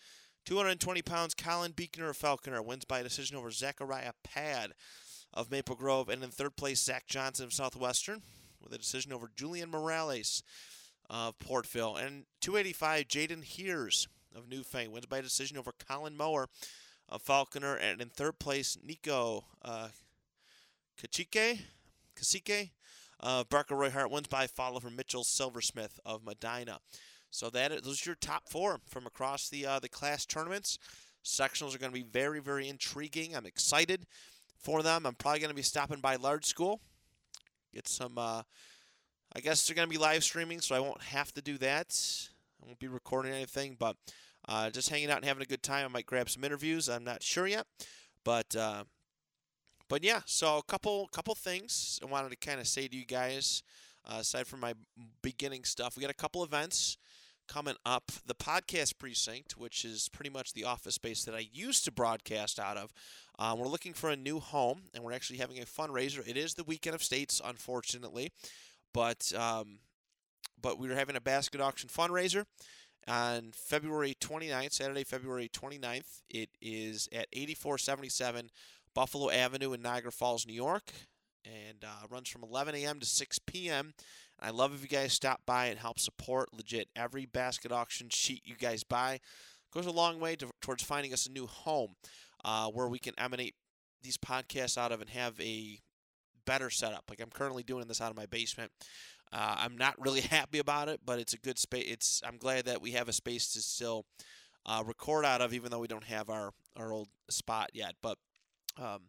220 0.45 1.03
pounds, 1.03 1.35
Colin 1.35 1.73
Beekner 1.73 2.11
of 2.11 2.17
Falconer 2.17 2.63
wins 2.63 2.85
by 2.85 3.03
decision 3.03 3.37
over 3.37 3.51
Zachariah 3.51 4.13
Pad 4.25 4.73
of 5.33 5.51
Maple 5.51 5.77
Grove. 5.77 6.09
And 6.09 6.23
in 6.23 6.31
third 6.31 6.57
place, 6.57 6.83
Zach 6.83 7.07
Johnson 7.07 7.47
of 7.47 7.53
Southwestern 7.53 8.23
with 8.61 8.73
a 8.73 8.79
decision 8.79 9.13
over 9.13 9.31
Julian 9.35 9.71
Morales 9.71 10.43
of 11.09 11.39
Portville. 11.39 11.97
And 11.97 12.25
285, 12.41 13.09
Jaden 13.09 13.45
Heers 13.45 14.09
of 14.35 14.49
Newfane 14.49 14.89
wins 14.89 15.07
by 15.07 15.21
decision 15.21 15.57
over 15.57 15.73
Colin 15.89 16.17
Mower 16.17 16.49
Falconer. 17.19 17.75
And 17.75 18.01
in 18.01 18.09
third 18.09 18.39
place, 18.39 18.77
Nico 18.83 19.45
uh, 19.63 19.89
Kachike, 21.01 21.61
Kasike 22.17 22.71
uh, 23.23 23.45
Barker 23.45 23.77
Roy 23.77 23.91
Hart 23.91 24.11
wins 24.11 24.27
by 24.27 24.47
fall 24.47 24.77
over 24.77 24.91
Mitchell 24.91 25.25
Silversmith 25.25 26.01
of 26.05 26.25
Medina. 26.25 26.81
So 27.31 27.49
that 27.51 27.83
those 27.83 28.07
are 28.07 28.11
your 28.11 28.17
top 28.17 28.49
four 28.49 28.81
from 28.87 29.07
across 29.07 29.49
the 29.49 29.65
uh, 29.65 29.79
the 29.79 29.89
class 29.89 30.27
tournaments. 30.27 30.79
Sectionals 31.25 31.75
are 31.75 31.79
going 31.79 31.93
to 31.93 31.99
be 31.99 32.03
very 32.03 32.41
very 32.41 32.69
intriguing. 32.69 33.35
I'm 33.35 33.47
excited 33.47 34.07
for 34.59 34.83
them. 34.83 35.07
I'm 35.07 35.15
probably 35.15 35.41
going 35.41 35.51
to 35.51 35.55
be 35.55 35.63
stopping 35.63 36.01
by 36.01 36.17
Large 36.17 36.47
School, 36.47 36.81
get 37.73 37.89
some. 37.89 38.19
Uh, 38.19 38.43
I 39.35 39.41
guess 39.41 39.67
they're 39.67 39.75
going 39.75 39.89
to 39.89 39.91
be 39.91 39.99
live 39.99 40.25
streaming, 40.25 40.61
so 40.61 40.75
I 40.75 40.81
won't 40.81 41.01
have 41.01 41.33
to 41.33 41.41
do 41.41 41.57
that. 41.59 41.99
I 42.63 42.67
won't 42.67 42.79
be 42.79 42.89
recording 42.89 43.33
anything, 43.33 43.77
but 43.79 43.97
uh, 44.49 44.71
just 44.71 44.89
hanging 44.89 45.11
out 45.11 45.19
and 45.19 45.27
having 45.27 45.43
a 45.43 45.47
good 45.47 45.63
time. 45.63 45.85
I 45.85 45.89
might 45.89 46.07
grab 46.07 46.29
some 46.29 46.45
interviews. 46.45 46.89
I'm 46.89 47.05
not 47.05 47.23
sure 47.23 47.47
yet, 47.47 47.67
but 48.25 48.55
uh, 48.57 48.85
but 49.89 50.03
yeah. 50.03 50.21
So 50.27 50.59
a 50.59 50.63
couple 50.63 51.09
couple 51.13 51.35
things 51.35 51.99
I 52.03 52.07
wanted 52.07 52.31
to 52.31 52.37
kind 52.37 52.61
of 52.61 52.67
say 52.67 52.89
to 52.89 52.97
you 52.97 53.07
guys. 53.07 53.63
Uh, 54.05 54.17
aside 54.19 54.49
from 54.49 54.59
my 54.59 54.75
beginning 55.23 55.63
stuff, 55.63 55.97
we 55.97 56.01
got 56.01 56.11
a 56.11 56.15
couple 56.15 56.43
events 56.43 56.97
coming 57.47 57.77
up. 57.87 58.11
The 58.27 58.35
podcast 58.35 58.99
precinct, 58.99 59.57
which 59.57 59.85
is 59.85 60.09
pretty 60.09 60.31
much 60.31 60.55
the 60.55 60.65
office 60.65 60.97
space 60.97 61.25
that 61.25 61.37
I 61.37 61.47
used 61.53 61.85
to 61.85 61.93
broadcast 61.93 62.59
out 62.59 62.77
of, 62.77 62.93
uh, 63.39 63.55
we're 63.57 63.69
looking 63.69 63.93
for 63.93 64.11
a 64.11 64.17
new 64.17 64.41
home, 64.41 64.83
and 64.95 65.05
we're 65.05 65.13
actually 65.13 65.39
having 65.39 65.59
a 65.61 65.65
fundraiser. 65.65 66.27
It 66.27 66.37
is 66.37 66.55
the 66.55 66.65
weekend 66.65 66.95
of 66.95 67.03
states, 67.03 67.41
unfortunately, 67.45 68.33
but 68.93 69.33
um, 69.37 69.79
but 70.61 70.79
we 70.79 70.89
are 70.91 70.97
having 70.97 71.17
a 71.17 71.21
basket 71.21 71.61
auction 71.61 71.89
fundraiser 71.89 72.45
on 73.09 73.53
February 73.55 74.17
29th, 74.21 74.73
Saturday, 74.73 75.05
February 75.05 75.49
29th. 75.49 76.23
It 76.31 76.51
is 76.61 77.09
at 77.13 77.27
8477 77.33 78.51
Buffalo 78.95 79.31
Avenue 79.31 79.73
in 79.73 79.83
Niagara 79.83 80.13
Falls, 80.13 80.47
New 80.47 80.53
York, 80.53 80.93
and 81.45 81.85
uh, 81.85 82.07
runs 82.11 82.29
from 82.29 82.43
11 82.43 82.75
a.m. 82.77 83.01
to 83.01 83.07
6 83.07 83.39
p.m. 83.41 83.95
I 84.41 84.51
love 84.51 84.75
if 84.75 84.83
you 84.83 84.89
guys 84.89 85.13
stop 85.13 85.41
by 85.47 85.67
and 85.67 85.79
help 85.79 85.99
support 85.99 86.53
legit 86.53 86.89
every 86.97 87.27
basket 87.27 87.71
auction 87.73 88.09
sheet 88.11 88.43
you 88.45 88.57
guys 88.57 88.83
buy 88.83 89.21
goes 89.73 89.87
a 89.87 89.91
long 89.91 90.21
way 90.21 90.37
to, 90.37 90.51
towards 90.61 90.83
finding 90.83 91.13
us 91.13 91.27
a 91.27 91.33
new 91.33 91.47
home 91.47 91.95
uh, 92.45 92.69
where 92.69 92.89
we 92.89 92.99
can 92.99 93.15
emanate 93.19 93.55
these 94.03 94.19
podcasts 94.19 94.77
out 94.77 94.93
of 94.93 95.01
and 95.01 95.11
have 95.11 95.41
a 95.41 95.79
better 96.45 96.71
setup. 96.71 97.05
Like 97.09 97.21
I'm 97.21 97.31
currently 97.31 97.63
doing 97.63 97.87
this 97.87 98.01
out 98.01 98.11
of 98.11 98.17
my 98.17 98.27
basement. 98.27 98.71
Uh, 99.33 99.57
I'm 99.59 99.77
not 99.77 99.95
really 99.99 100.21
happy 100.39 100.59
about 100.59 100.89
it, 100.89 101.01
but 101.05 101.19
it's 101.19 101.33
a 101.33 101.39
good 101.39 101.59
space. 101.59 101.87
It's 101.89 102.23
I'm 102.27 102.37
glad 102.37 102.67
that 102.67 102.83
we 102.83 102.93
have 102.93 103.09
a 103.09 103.13
space 103.13 103.53
to 103.53 103.63
still 103.63 104.05
uh, 104.67 104.83
record 104.87 105.25
out 105.25 105.41
of, 105.41 105.55
even 105.55 105.71
though 105.71 105.79
we 105.79 105.89
don't 105.89 106.05
have 106.05 106.29
our 106.31 106.53
our 106.77 106.93
old 106.93 107.09
spot 107.31 107.71
yet. 107.73 107.95
But 108.03 108.19
um, 108.79 109.03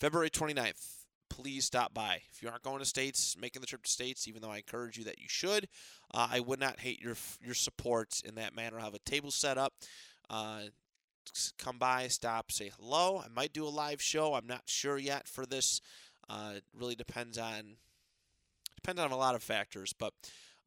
February 0.00 0.30
29th, 0.30 0.98
please 1.28 1.64
stop 1.64 1.94
by. 1.94 2.22
If 2.32 2.42
you 2.42 2.48
aren't 2.48 2.62
going 2.62 2.78
to 2.78 2.84
states, 2.84 3.36
making 3.38 3.60
the 3.60 3.66
trip 3.66 3.82
to 3.84 3.90
states, 3.90 4.26
even 4.28 4.42
though 4.42 4.50
I 4.50 4.58
encourage 4.58 4.98
you 4.98 5.04
that 5.04 5.18
you 5.18 5.28
should, 5.28 5.68
uh, 6.12 6.28
I 6.30 6.40
would 6.40 6.60
not 6.60 6.80
hate 6.80 7.00
your 7.00 7.16
your 7.44 7.54
support 7.54 8.20
in 8.24 8.34
that 8.36 8.54
manner. 8.54 8.78
I'll 8.78 8.86
have 8.86 8.94
a 8.94 9.10
table 9.10 9.30
set 9.30 9.58
up. 9.58 9.74
Uh, 10.30 10.62
come 11.58 11.78
by, 11.78 12.08
stop, 12.08 12.50
say 12.52 12.70
hello. 12.78 13.22
I 13.24 13.28
might 13.28 13.52
do 13.52 13.64
a 13.64 13.68
live 13.68 14.00
show. 14.00 14.34
I'm 14.34 14.46
not 14.46 14.62
sure 14.66 14.98
yet 14.98 15.28
for 15.28 15.44
this. 15.44 15.80
Uh, 16.28 16.52
it 16.56 16.64
really 16.74 16.94
depends 16.94 17.38
on 17.38 17.76
depends 18.88 19.04
on 19.04 19.12
a 19.12 19.20
lot 19.20 19.34
of 19.34 19.42
factors, 19.42 19.92
but 19.92 20.14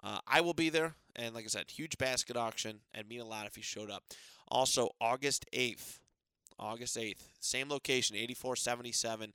uh, 0.04 0.20
I 0.28 0.42
will 0.42 0.54
be 0.54 0.70
there. 0.70 0.94
And 1.16 1.34
like 1.34 1.46
I 1.46 1.48
said, 1.48 1.72
huge 1.72 1.98
basket 1.98 2.38
auction 2.38 2.82
and 2.94 3.10
mean 3.10 3.20
a 3.20 3.26
lot 3.26 3.48
if 3.48 3.58
you 3.58 3.64
showed 3.64 3.90
up. 3.90 4.04
Also, 4.48 4.92
August 5.02 5.48
8th, 5.54 5.98
August 6.60 6.98
8th, 6.98 7.24
same 7.40 7.68
location, 7.68 8.16
8477 8.16 9.34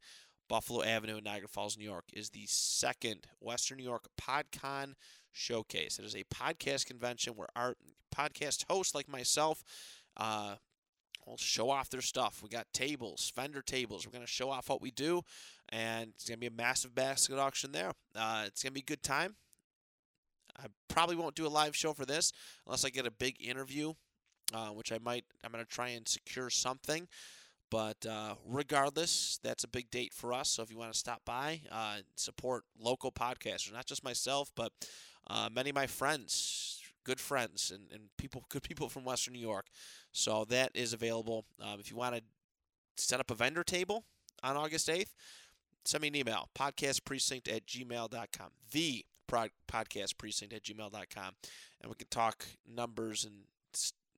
Buffalo 0.49 0.85
Avenue 0.85 1.17
in 1.17 1.25
Niagara 1.25 1.49
Falls, 1.49 1.77
New 1.77 1.85
York, 1.85 2.05
is 2.13 2.31
the 2.31 2.45
second 2.47 3.27
Western 3.41 3.79
New 3.79 3.85
York 3.85 4.07
PodCon 4.21 4.95
showcase. 5.33 5.99
It 5.99 6.05
is 6.05 6.15
a 6.15 6.23
podcast 6.33 6.87
convention 6.87 7.33
where 7.35 7.49
our 7.57 7.75
podcast 8.15 8.67
hosts 8.71 8.95
like 8.95 9.09
myself 9.09 9.65
uh, 10.17 10.55
will 11.27 11.37
show 11.37 11.71
off 11.71 11.91
their 11.91 12.01
stuff. 12.01 12.41
We 12.41 12.49
got 12.49 12.67
tables, 12.73 13.33
vendor 13.35 13.63
tables. 13.63 14.07
We're 14.07 14.13
going 14.13 14.25
to 14.25 14.31
show 14.31 14.51
off 14.51 14.69
what 14.69 14.81
we 14.81 14.93
do, 14.93 15.23
and 15.71 16.11
it's 16.15 16.29
going 16.29 16.37
to 16.37 16.41
be 16.41 16.47
a 16.47 16.51
massive 16.51 16.95
basket 16.95 17.39
auction 17.39 17.73
there. 17.73 17.93
Uh, 18.15 18.45
it's 18.47 18.63
going 18.63 18.71
to 18.71 18.75
be 18.75 18.81
a 18.81 18.85
good 18.85 19.03
time. 19.03 19.37
I 20.59 20.67
probably 20.89 21.17
won't 21.17 21.35
do 21.35 21.47
a 21.47 21.49
live 21.49 21.77
show 21.77 21.93
for 21.93 22.07
this 22.07 22.33
unless 22.67 22.85
I 22.85 22.91
get 22.91 23.07
a 23.07 23.11
big 23.11 23.37
interview, 23.41 23.93
uh, 24.55 24.69
which 24.69 24.93
I 24.93 24.99
might. 25.03 25.25
I'm 25.45 25.53
going 25.53 25.65
to 25.65 25.71
try 25.71 25.89
and 25.89 26.09
secure 26.09 26.51
something. 26.51 27.09
But 27.71 28.07
uh, 28.07 28.35
regardless, 28.47 29.41
that's 29.43 29.65
a 29.65 29.69
big 29.69 29.91
date 29.91 30.15
for 30.15 30.33
us. 30.33 30.51
So 30.51 30.63
if 30.63 30.71
you 30.71 30.79
want 30.79 30.93
to 30.93 30.99
stop 30.99 31.23
by, 31.25 31.63
uh, 31.71 31.97
support 32.15 32.65
local 32.79 33.11
podcasters, 33.11 33.73
not 33.73 33.87
just 33.87 34.05
myself, 34.05 34.53
but 34.55 34.73
uh, 35.29 35.49
many 35.53 35.71
of 35.71 35.75
my 35.75 35.89
friends, 35.89 36.81
good 37.05 37.19
friends, 37.19 37.73
and, 37.75 37.91
and 37.91 38.09
people, 38.19 38.45
good 38.49 38.63
people 38.63 38.89
from 38.89 39.05
Western 39.05 39.35
New 39.35 39.41
York. 39.41 39.67
So 40.13 40.45
that 40.49 40.71
is 40.75 40.93
available. 40.93 41.45
Um, 41.61 41.81
if 41.81 41.91
you 41.91 41.97
want 41.97 42.15
to 42.15 42.23
set 42.97 43.19
up 43.19 43.33
a 43.33 43.35
vendor 43.35 43.65
table 43.65 44.05
on 44.45 44.57
August 44.57 44.89
8th, 44.89 45.13
send 45.87 46.03
me 46.03 46.09
an 46.09 46.17
email, 46.17 46.49
podcastprecinct 46.59 47.55
at 47.55 47.67
gmail.com. 47.67 48.51
The 48.73 49.05
podcast 49.29 50.17
precinct 50.19 50.53
at 50.53 50.63
gmail.com. 50.63 51.35
And 51.81 51.91
we 51.91 51.95
can 51.97 52.09
talk 52.09 52.47
numbers 52.67 53.25
and 53.25 53.45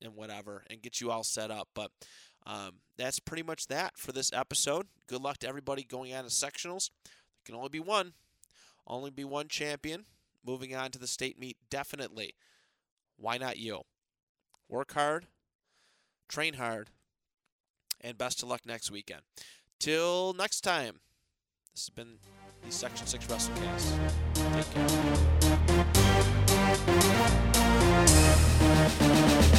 and 0.01 0.15
whatever 0.15 0.65
and 0.71 0.83
get 0.83 1.01
you 1.01 1.11
all 1.11 1.25
set 1.25 1.51
up. 1.51 1.69
But 1.75 1.91
um, 2.47 2.75
that's 2.97 3.19
pretty 3.19 3.43
much 3.43 3.67
that 3.67 3.97
for 3.97 4.13
this 4.13 4.33
episode. 4.33 4.87
Good 5.07 5.23
luck 5.23 5.39
to 5.39 5.49
everybody 5.49 5.83
going 5.83 6.13
out 6.13 6.25
to 6.25 6.31
sectionals. 6.31 6.91
There 7.05 7.45
can 7.47 7.55
only 7.55 7.69
be 7.69 7.81
one, 7.81 8.13
only 8.87 9.11
be 9.11 9.25
one 9.25 9.49
champion. 9.49 10.05
Moving 10.47 10.75
on 10.75 10.91
to 10.93 10.99
the 10.99 11.07
state 11.07 11.39
meet, 11.39 11.57
definitely. 11.69 12.35
Why 13.17 13.39
not 13.39 13.59
you? 13.59 13.83
Work 14.69 14.95
hard, 14.95 15.27
train 16.29 16.55
hard, 16.55 16.91
and 18.01 18.17
best 18.17 18.43
of 18.43 18.49
luck 18.49 18.65
next 18.65 18.91
weekend. 18.91 19.23
Till 19.81 20.33
next 20.33 20.61
time, 20.61 21.01
this 21.79 21.87
has 21.87 21.91
been 21.91 22.19
the 22.67 22.73
Section 22.73 23.07
6 23.07 23.27
WrestleCast. 23.27 23.93
Take 24.53 24.71
care. 29.53 29.58